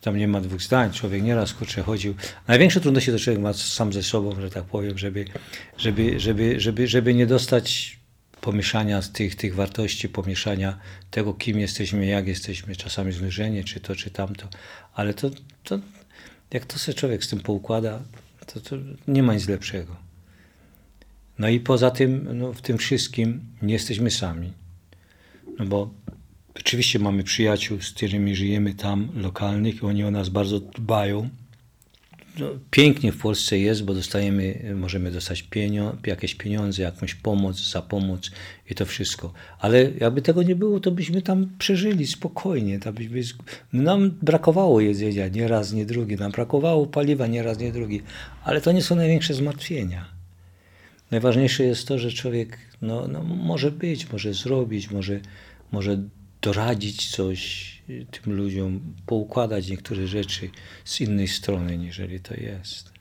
Tam 0.00 0.16
nie 0.16 0.28
ma 0.28 0.40
dwóch 0.40 0.62
zdań. 0.62 0.92
Człowiek 0.92 1.22
nieraz 1.22 1.52
kurczę 1.52 1.82
chodził. 1.82 2.14
Największe 2.48 2.80
trudności 2.80 3.12
to 3.12 3.18
człowiek 3.18 3.42
ma 3.42 3.52
sam 3.52 3.92
ze 3.92 4.02
sobą, 4.02 4.40
że 4.40 4.50
tak 4.50 4.64
powiem, 4.64 4.98
żeby, 4.98 5.24
żeby, 5.78 6.20
żeby, 6.20 6.60
żeby, 6.60 6.88
żeby 6.88 7.14
nie 7.14 7.26
dostać 7.26 7.98
pomieszania 8.40 9.02
tych, 9.02 9.36
tych 9.36 9.54
wartości, 9.54 10.08
pomieszania 10.08 10.78
tego, 11.10 11.34
kim 11.34 11.60
jesteśmy, 11.60 12.06
jak 12.06 12.26
jesteśmy, 12.26 12.76
czasami 12.76 13.12
znużenie, 13.12 13.64
czy 13.64 13.80
to, 13.80 13.96
czy 13.96 14.10
tamto. 14.10 14.48
Ale 14.94 15.14
to, 15.14 15.30
to 15.64 15.78
jak 16.50 16.64
to 16.64 16.78
sobie 16.78 16.94
człowiek 16.94 17.24
z 17.24 17.28
tym 17.28 17.40
poukłada, 17.40 18.02
to, 18.46 18.60
to 18.60 18.76
nie 19.08 19.22
ma 19.22 19.34
nic 19.34 19.48
lepszego. 19.48 19.96
No 21.38 21.48
i 21.48 21.60
poza 21.60 21.90
tym, 21.90 22.38
no, 22.38 22.52
w 22.52 22.62
tym 22.62 22.78
wszystkim 22.78 23.40
nie 23.62 23.74
jesteśmy 23.74 24.10
sami. 24.10 24.52
No 25.58 25.66
bo 25.66 25.90
oczywiście 26.60 26.98
mamy 26.98 27.24
przyjaciół, 27.24 27.80
z 27.80 27.90
którymi 27.90 28.36
żyjemy 28.36 28.74
tam, 28.74 29.08
lokalnych, 29.14 29.84
oni 29.84 30.04
o 30.04 30.10
nas 30.10 30.28
bardzo 30.28 30.60
dbają 30.60 31.30
no, 32.38 32.46
pięknie 32.70 33.12
w 33.12 33.18
Polsce 33.18 33.58
jest, 33.58 33.84
bo 33.84 33.94
dostajemy, 33.94 34.74
możemy 34.74 35.10
dostać 35.10 35.42
pienio, 35.42 35.96
jakieś 36.06 36.34
pieniądze, 36.34 36.82
jakąś 36.82 37.14
pomoc, 37.14 37.70
za 37.70 37.82
pomoc 37.82 38.30
i 38.70 38.74
to 38.74 38.86
wszystko. 38.86 39.32
Ale 39.58 39.90
jakby 40.00 40.22
tego 40.22 40.42
nie 40.42 40.56
było, 40.56 40.80
to 40.80 40.90
byśmy 40.90 41.22
tam 41.22 41.48
przeżyli 41.58 42.06
spokojnie. 42.06 42.78
Byśmy, 43.10 43.38
nam 43.72 44.10
brakowało 44.22 44.80
jedzenia, 44.80 45.28
nie 45.28 45.48
raz, 45.48 45.72
nie 45.72 45.86
drugi. 45.86 46.16
Nam 46.16 46.32
brakowało 46.32 46.86
paliwa, 46.86 47.26
nie 47.26 47.42
raz, 47.42 47.58
nie 47.58 47.72
drugi. 47.72 48.02
Ale 48.44 48.60
to 48.60 48.72
nie 48.72 48.82
są 48.82 48.96
największe 48.96 49.34
zmartwienia. 49.34 50.04
Najważniejsze 51.10 51.64
jest 51.64 51.88
to, 51.88 51.98
że 51.98 52.12
człowiek 52.12 52.58
no, 52.82 53.08
no, 53.08 53.22
może 53.22 53.70
być, 53.70 54.12
może 54.12 54.34
zrobić, 54.34 54.90
może, 54.90 55.20
może 55.72 56.02
doradzić 56.46 57.10
coś, 57.10 57.72
tym 58.10 58.36
ludziom 58.36 58.80
poukładać 59.06 59.68
niektóre 59.68 60.06
rzeczy 60.06 60.50
z 60.84 61.00
innej 61.00 61.28
strony, 61.28 61.78
niżeli 61.78 62.20
to 62.20 62.34
jest. 62.34 62.92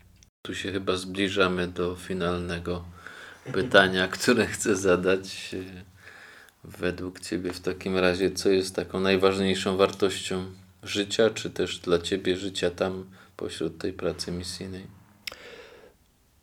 Tu 0.41 0.55
się 0.55 0.71
chyba 0.71 0.97
zbliżamy 0.97 1.67
do 1.67 1.95
finalnego 1.95 2.85
pytania, 3.53 4.07
które 4.07 4.47
chcę 4.47 4.75
zadać. 4.75 5.55
Według 6.63 7.19
Ciebie 7.19 7.53
w 7.53 7.59
takim 7.59 7.97
razie, 7.97 8.31
co 8.31 8.49
jest 8.49 8.75
taką 8.75 8.99
najważniejszą 8.99 9.77
wartością 9.77 10.45
życia, 10.83 11.29
czy 11.29 11.49
też 11.49 11.79
dla 11.79 11.99
Ciebie 11.99 12.37
życia 12.37 12.71
tam 12.71 13.05
pośród 13.37 13.77
tej 13.77 13.93
pracy 13.93 14.31
misyjnej? 14.31 14.83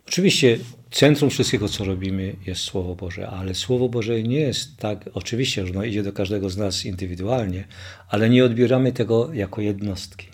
Oczywiście 0.08 0.58
centrum 0.92 1.30
wszystkiego, 1.30 1.68
co 1.68 1.84
robimy, 1.84 2.36
jest 2.46 2.60
Słowo 2.60 2.94
Boże, 2.94 3.28
ale 3.28 3.54
Słowo 3.54 3.88
Boże 3.88 4.22
nie 4.22 4.40
jest 4.40 4.76
tak, 4.76 5.10
oczywiście, 5.14 5.66
że 5.66 5.72
ono 5.72 5.84
idzie 5.84 6.02
do 6.02 6.12
każdego 6.12 6.50
z 6.50 6.56
nas 6.56 6.84
indywidualnie, 6.84 7.64
ale 8.08 8.30
nie 8.30 8.44
odbieramy 8.44 8.92
tego 8.92 9.32
jako 9.32 9.60
jednostki. 9.60 10.26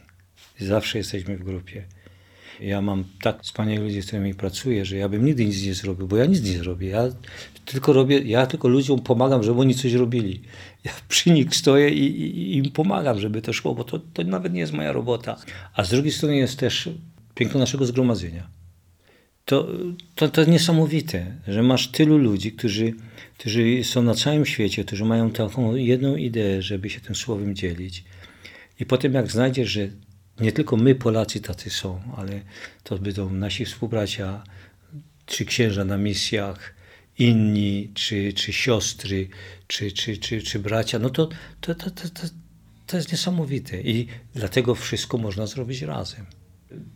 Zawsze 0.61 0.99
jesteśmy 0.99 1.37
w 1.37 1.45
grupie. 1.45 1.85
Ja 2.61 2.83
mam 2.83 3.05
tak 3.23 3.43
wspaniałych 3.43 3.83
ludzi, 3.83 4.03
z 4.03 4.07
którymi 4.07 4.35
pracuję, 4.35 4.85
że 4.85 4.97
ja 4.97 5.09
bym 5.09 5.25
nigdy 5.25 5.45
nic 5.45 5.67
nie 5.67 5.75
zrobił, 5.75 6.07
bo 6.09 6.17
ja 6.17 6.27
nic 6.27 6.43
nie 6.43 6.59
zrobię. 6.59 6.89
Ja 6.89 7.09
tylko 7.65 7.93
robię, 7.93 8.19
ja 8.19 8.47
tylko 8.47 8.69
ludziom 8.69 9.01
pomagam, 9.01 9.43
żeby 9.43 9.61
oni 9.61 9.75
coś 9.75 9.93
robili. 9.93 10.43
Ja 10.85 10.93
przy 11.09 11.31
nich 11.31 11.57
stoję 11.57 11.91
i, 11.91 12.05
i, 12.23 12.57
im 12.57 12.71
pomagam, 12.71 13.21
żeby 13.21 13.43
to 13.43 13.53
szło, 13.53 13.75
bo 13.75 13.85
to, 13.85 13.99
to 13.99 14.25
nawet 14.25 14.53
nie 14.53 14.61
jest 14.61 14.73
moja 14.73 14.93
robota. 14.93 15.37
A 15.75 15.85
z 15.85 15.91
drugiej 15.91 16.13
strony 16.13 16.37
jest 16.37 16.59
też 16.59 16.89
piękno 17.35 17.61
naszego 17.61 17.87
zgromadzenia 17.87 18.58
to, 19.49 19.67
to, 20.15 20.29
to 20.29 20.45
niesamowite, 20.45 21.35
że 21.49 21.63
masz 21.63 21.89
tylu 21.89 22.19
ludzi, 22.19 22.53
którzy, 22.53 22.95
którzy 23.39 23.85
są 23.85 24.03
na 24.03 24.15
całym 24.15 24.47
świecie, 24.47 24.85
którzy 24.85 25.05
mają 25.05 25.31
taką 25.31 25.75
jedną 25.75 26.17
ideę, 26.17 26.63
żeby 26.63 26.91
się 26.91 27.01
tym 27.01 27.15
słowem 27.15 27.55
dzielić. 27.55 28.05
I 28.81 28.87
potem 28.87 29.15
jak 29.15 29.31
znajdziesz, 29.31 29.71
że 29.71 29.89
nie 30.41 30.53
tylko 30.53 30.77
my 30.77 30.95
Polacy 30.95 31.41
tacy 31.41 31.71
są, 31.71 32.01
ale 32.17 32.41
to 32.85 32.99
będą 32.99 33.31
nasi 33.31 33.65
współbracia, 33.65 34.45
czy 35.27 35.45
księża 35.45 35.85
na 35.85 35.99
misjach, 35.99 36.75
inni, 37.19 37.91
czy, 37.95 38.33
czy 38.33 38.53
siostry, 38.53 39.29
czy, 39.67 39.93
czy, 39.93 40.17
czy, 40.17 40.43
czy 40.43 40.59
bracia, 40.59 40.99
no 40.99 41.11
to, 41.11 41.29
to, 41.61 41.75
to, 41.75 41.91
to, 41.91 42.09
to, 42.09 42.23
to 42.87 42.97
jest 42.97 43.13
niesamowite. 43.13 43.81
I 43.81 44.07
dlatego 44.35 44.75
wszystko 44.75 45.19
można 45.19 45.47
zrobić 45.47 45.83
razem. 45.83 46.27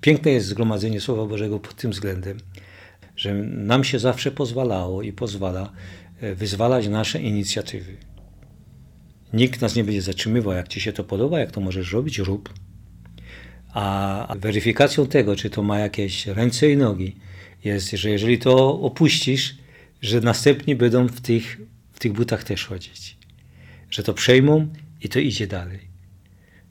Piękne 0.00 0.30
jest 0.30 0.46
zgromadzenie 0.46 1.00
Słowa 1.00 1.26
Bożego 1.26 1.58
pod 1.58 1.74
tym 1.74 1.90
względem, 1.90 2.38
że 3.16 3.34
nam 3.44 3.84
się 3.84 3.98
zawsze 3.98 4.30
pozwalało 4.30 5.02
i 5.02 5.12
pozwala 5.12 5.72
e, 6.20 6.34
wyzwalać 6.34 6.88
nasze 6.88 7.22
inicjatywy. 7.22 7.96
Nikt 9.32 9.60
nas 9.60 9.76
nie 9.76 9.84
będzie 9.84 10.02
zatrzymywał, 10.02 10.54
jak 10.54 10.68
ci 10.68 10.80
się 10.80 10.92
to 10.92 11.04
podoba, 11.04 11.40
jak 11.40 11.50
to 11.50 11.60
możesz 11.60 11.92
robić, 11.92 12.18
rób. 12.18 12.54
A 13.74 14.34
weryfikacją 14.38 15.06
tego, 15.06 15.36
czy 15.36 15.50
to 15.50 15.62
ma 15.62 15.78
jakieś 15.78 16.26
ręce 16.26 16.70
i 16.70 16.76
nogi, 16.76 17.16
jest, 17.64 17.90
że 17.90 18.10
jeżeli 18.10 18.38
to 18.38 18.80
opuścisz, 18.80 19.54
że 20.02 20.20
następni 20.20 20.76
będą 20.76 21.06
w 21.06 21.20
tych, 21.20 21.60
w 21.92 21.98
tych 21.98 22.12
butach 22.12 22.44
też 22.44 22.66
chodzić. 22.66 23.16
Że 23.90 24.02
to 24.02 24.14
przejmą 24.14 24.68
i 25.02 25.08
to 25.08 25.18
idzie 25.18 25.46
dalej. 25.46 25.80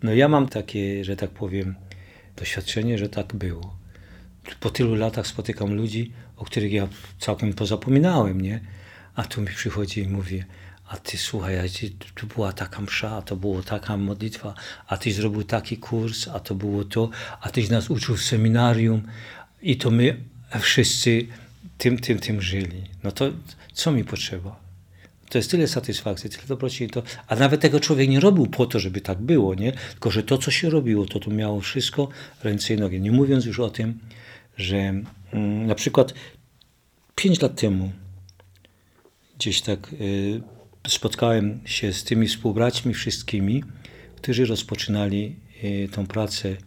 No 0.04 0.14
ja 0.14 0.28
mam 0.28 0.48
takie, 0.48 1.06
że 1.06 1.16
tak 1.16 1.30
powiem, 1.30 1.76
doświadczenie, 2.42 2.98
że 2.98 3.10
tak 3.10 3.36
było. 3.36 3.78
Po 4.60 4.70
tylu 4.70 4.96
latach 4.96 5.28
spotykam 5.28 5.74
ludzi, 5.74 6.12
o 6.38 6.46
których 6.46 6.72
ja 6.72 6.88
całkiem 7.20 7.54
pozapominałem, 7.54 8.42
nie? 8.42 8.60
A 9.16 9.24
tu 9.24 9.42
mi 9.42 9.48
przychodzi 9.48 10.02
i 10.02 10.08
mówi, 10.08 10.44
a 10.88 10.98
ty 10.98 11.18
słuchaj, 11.18 11.60
a 11.60 11.64
ty, 11.64 11.90
tu 12.16 12.28
była 12.28 12.54
taka 12.54 12.82
msza, 12.82 13.12
a 13.18 13.22
to 13.22 13.36
była 13.36 13.62
taka 13.62 13.98
modlitwa, 13.98 14.54
a 14.88 14.98
tyś 14.98 15.16
zrobił 15.16 15.44
taki 15.44 15.78
kurs, 15.78 16.28
a 16.28 16.40
to 16.40 16.56
było 16.56 16.84
to, 16.84 17.10
a 17.42 17.50
tyś 17.50 17.70
nas 17.70 17.90
uczył 17.90 18.18
w 18.18 18.24
seminarium 18.24 19.02
i 19.62 19.78
to 19.78 19.92
my 19.92 20.18
wszyscy 20.60 21.28
tym, 21.78 22.00
tym, 22.00 22.20
tym 22.20 22.42
żyli. 22.42 22.84
No 23.04 23.12
to 23.12 23.32
co 23.74 23.92
mi 23.92 24.04
potrzeba? 24.04 24.61
To 25.32 25.38
jest 25.38 25.52
tyle 25.52 25.68
satysfakcji, 25.68 26.30
tyle 26.30 26.44
dobroci. 26.48 26.90
To, 26.90 27.04
a 27.28 27.36
nawet 27.36 27.62
tego 27.62 27.80
człowiek 27.80 28.10
nie 28.10 28.20
robił 28.20 28.48
po 28.48 28.66
to, 28.66 28.80
żeby 28.80 29.02
tak 29.02 29.22
było, 29.22 29.56
nie? 29.56 29.72
Tylko, 29.92 30.12
że 30.12 30.24
to, 30.24 30.38
co 30.38 30.52
się 30.52 30.70
robiło, 30.70 31.06
to 31.06 31.20
tu 31.20 31.32
miało 31.32 31.62
wszystko 31.62 32.10
ręce 32.44 32.74
i 32.74 32.78
nogi. 32.78 33.02
Nie 33.02 33.12
mówiąc 33.12 33.46
już 33.46 33.60
o 33.60 33.70
tym, 33.70 34.00
że 34.58 34.78
mm, 34.78 35.68
na 35.68 35.76
przykład 35.76 36.14
pięć 37.16 37.42
lat 37.42 37.56
temu 37.56 37.92
gdzieś 39.38 39.62
tak 39.62 39.94
y, 39.94 40.42
spotkałem 40.88 41.60
się 41.66 41.94
z 41.94 42.04
tymi 42.04 42.28
współbraćmi 42.28 42.94
wszystkimi, 42.94 43.64
którzy 44.16 44.46
rozpoczynali 44.46 45.36
y, 45.64 45.90
tą 45.92 46.08
pracę 46.08 46.50
y, 46.50 46.58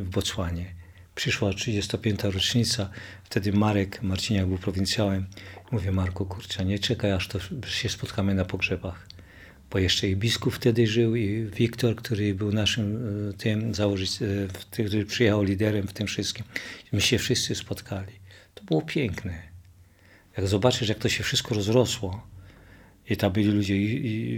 w 0.00 0.08
Botswanie. 0.10 0.74
Przyszła 1.14 1.52
35. 1.52 2.22
rocznica, 2.22 2.90
wtedy 3.24 3.52
Marek 3.52 4.02
Marciniak 4.02 4.46
był 4.46 4.58
prowincjałem 4.58 5.26
Mówię, 5.70 5.92
Marku, 5.92 6.26
kurczę, 6.26 6.64
nie 6.64 6.78
czekaj, 6.78 7.12
aż 7.12 7.28
to 7.28 7.38
się 7.66 7.88
spotkamy 7.88 8.34
na 8.34 8.44
pogrzebach. 8.44 9.06
Bo 9.70 9.78
jeszcze 9.78 10.08
i 10.08 10.16
biskup 10.16 10.54
wtedy 10.54 10.86
żył, 10.86 11.16
i 11.16 11.44
Wiktor, 11.44 11.96
który 11.96 12.34
był 12.34 12.52
naszym 12.52 13.08
e, 13.30 13.32
tym 13.32 13.74
założyć, 13.74 14.22
e, 14.22 14.26
który 14.70 15.06
przyjechał 15.06 15.42
liderem 15.42 15.88
w 15.88 15.92
tym 15.92 16.06
wszystkim. 16.06 16.44
My 16.92 17.00
się 17.00 17.18
wszyscy 17.18 17.54
spotkali. 17.54 18.12
To 18.54 18.64
było 18.64 18.82
piękne. 18.82 19.42
Jak 20.36 20.48
zobaczysz, 20.48 20.88
jak 20.88 20.98
to 20.98 21.08
się 21.08 21.24
wszystko 21.24 21.54
rozrosło, 21.54 22.26
i 23.10 23.16
tam 23.16 23.32
byli 23.32 23.46
ludzie, 23.46 23.74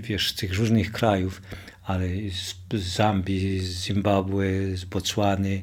wiesz, 0.00 0.30
z 0.30 0.34
tych 0.34 0.54
różnych 0.54 0.92
krajów, 0.92 1.42
ale 1.84 2.08
z 2.30 2.74
Zambii, 2.74 3.60
z 3.60 3.84
Zimbabwe, 3.84 4.76
z 4.76 4.84
Botswany, 4.84 5.62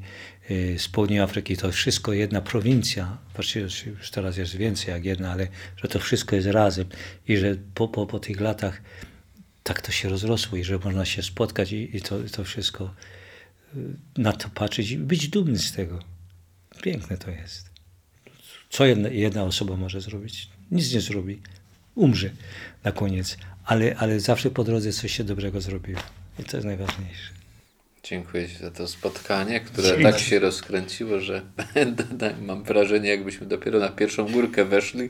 Y, 0.52 0.80
z 0.80 0.88
południa 0.88 1.24
Afryki, 1.24 1.58
to 1.58 1.72
wszystko 1.72 2.14
jedna 2.14 2.42
prowincja, 2.42 3.18
właściwie 3.34 3.68
już 3.86 4.12
teraz 4.12 4.38
jest 4.38 4.56
więcej 4.56 4.92
jak 4.94 5.06
jedna, 5.06 5.32
ale 5.32 5.48
że 5.78 5.88
to 5.88 6.00
wszystko 6.00 6.36
jest 6.36 6.48
razem 6.48 6.86
i 7.28 7.38
że 7.38 7.56
po, 7.76 7.88
po, 7.88 8.06
po 8.08 8.20
tych 8.20 8.42
latach 8.42 8.82
tak 9.64 9.82
to 9.82 9.92
się 9.92 10.10
rozrosło 10.10 10.58
i 10.58 10.64
że 10.64 10.78
można 10.78 11.06
się 11.06 11.24
spotkać 11.24 11.72
i, 11.72 11.98
i 11.98 12.02
to, 12.02 12.20
to 12.32 12.44
wszystko 12.44 12.94
y, 13.76 13.80
na 14.18 14.34
to 14.34 14.50
patrzeć 14.50 14.92
i 14.92 14.98
być 14.98 15.28
dumny 15.28 15.60
z 15.60 15.72
tego. 15.72 16.00
Piękne 16.82 17.18
to 17.18 17.32
jest. 17.32 17.70
Co 18.70 18.86
jedna, 18.86 19.10
jedna 19.10 19.44
osoba 19.44 19.76
może 19.76 20.02
zrobić? 20.02 20.50
Nic 20.72 20.94
nie 20.94 21.02
zrobi. 21.02 21.42
Umrze 21.96 22.30
na 22.84 22.92
koniec, 22.92 23.38
ale, 23.66 23.96
ale 23.96 24.20
zawsze 24.20 24.50
po 24.50 24.64
drodze 24.64 24.94
coś 24.94 25.12
się 25.12 25.24
dobrego 25.24 25.62
zrobiło. 25.62 26.00
I 26.40 26.44
to 26.44 26.58
jest 26.58 26.68
najważniejsze. 26.68 27.44
Dziękuję 28.04 28.50
Ci 28.50 28.58
za 28.58 28.72
to 28.72 28.88
spotkanie, 28.88 29.60
które 29.60 29.88
Dzięki. 29.88 30.04
tak 30.04 30.20
się 30.20 30.40
rozkręciło, 30.40 31.20
że 31.20 31.42
mam 32.48 32.64
wrażenie, 32.64 33.10
jakbyśmy 33.10 33.48
dopiero 33.48 33.80
na 33.80 33.90
pierwszą 33.90 34.32
górkę 34.32 34.66
weszli, 34.66 35.10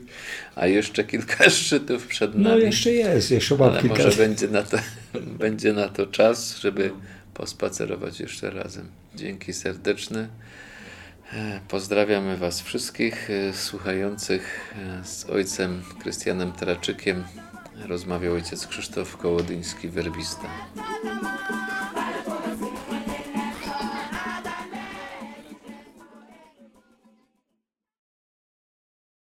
a 0.54 0.66
jeszcze 0.66 1.04
kilka 1.04 1.50
szczytów 1.60 2.06
przed 2.06 2.34
no, 2.34 2.48
nami. 2.48 2.60
No 2.60 2.66
jeszcze 2.66 2.92
jest, 2.92 3.30
jeszcze 3.30 3.56
mam 3.56 3.70
Ale 3.70 3.80
kilka. 3.80 4.04
może 4.04 4.16
będzie 4.16 4.48
na, 4.48 4.62
to, 4.62 4.78
będzie 5.44 5.72
na 5.72 5.88
to 5.88 6.06
czas, 6.06 6.58
żeby 6.58 6.90
pospacerować 7.34 8.20
jeszcze 8.20 8.50
razem. 8.50 8.88
Dzięki 9.14 9.52
serdeczne. 9.52 10.28
Pozdrawiamy 11.68 12.36
Was 12.36 12.60
wszystkich 12.60 13.30
e, 13.30 13.52
słuchających 13.52 14.74
e, 15.00 15.04
z 15.04 15.24
ojcem 15.30 15.82
Krystianem 16.00 16.52
Traczykiem. 16.52 17.24
Rozmawiał 17.86 18.34
ojciec 18.34 18.66
Krzysztof 18.66 19.16
Kołodyński, 19.16 19.88
werbista. 19.88 20.48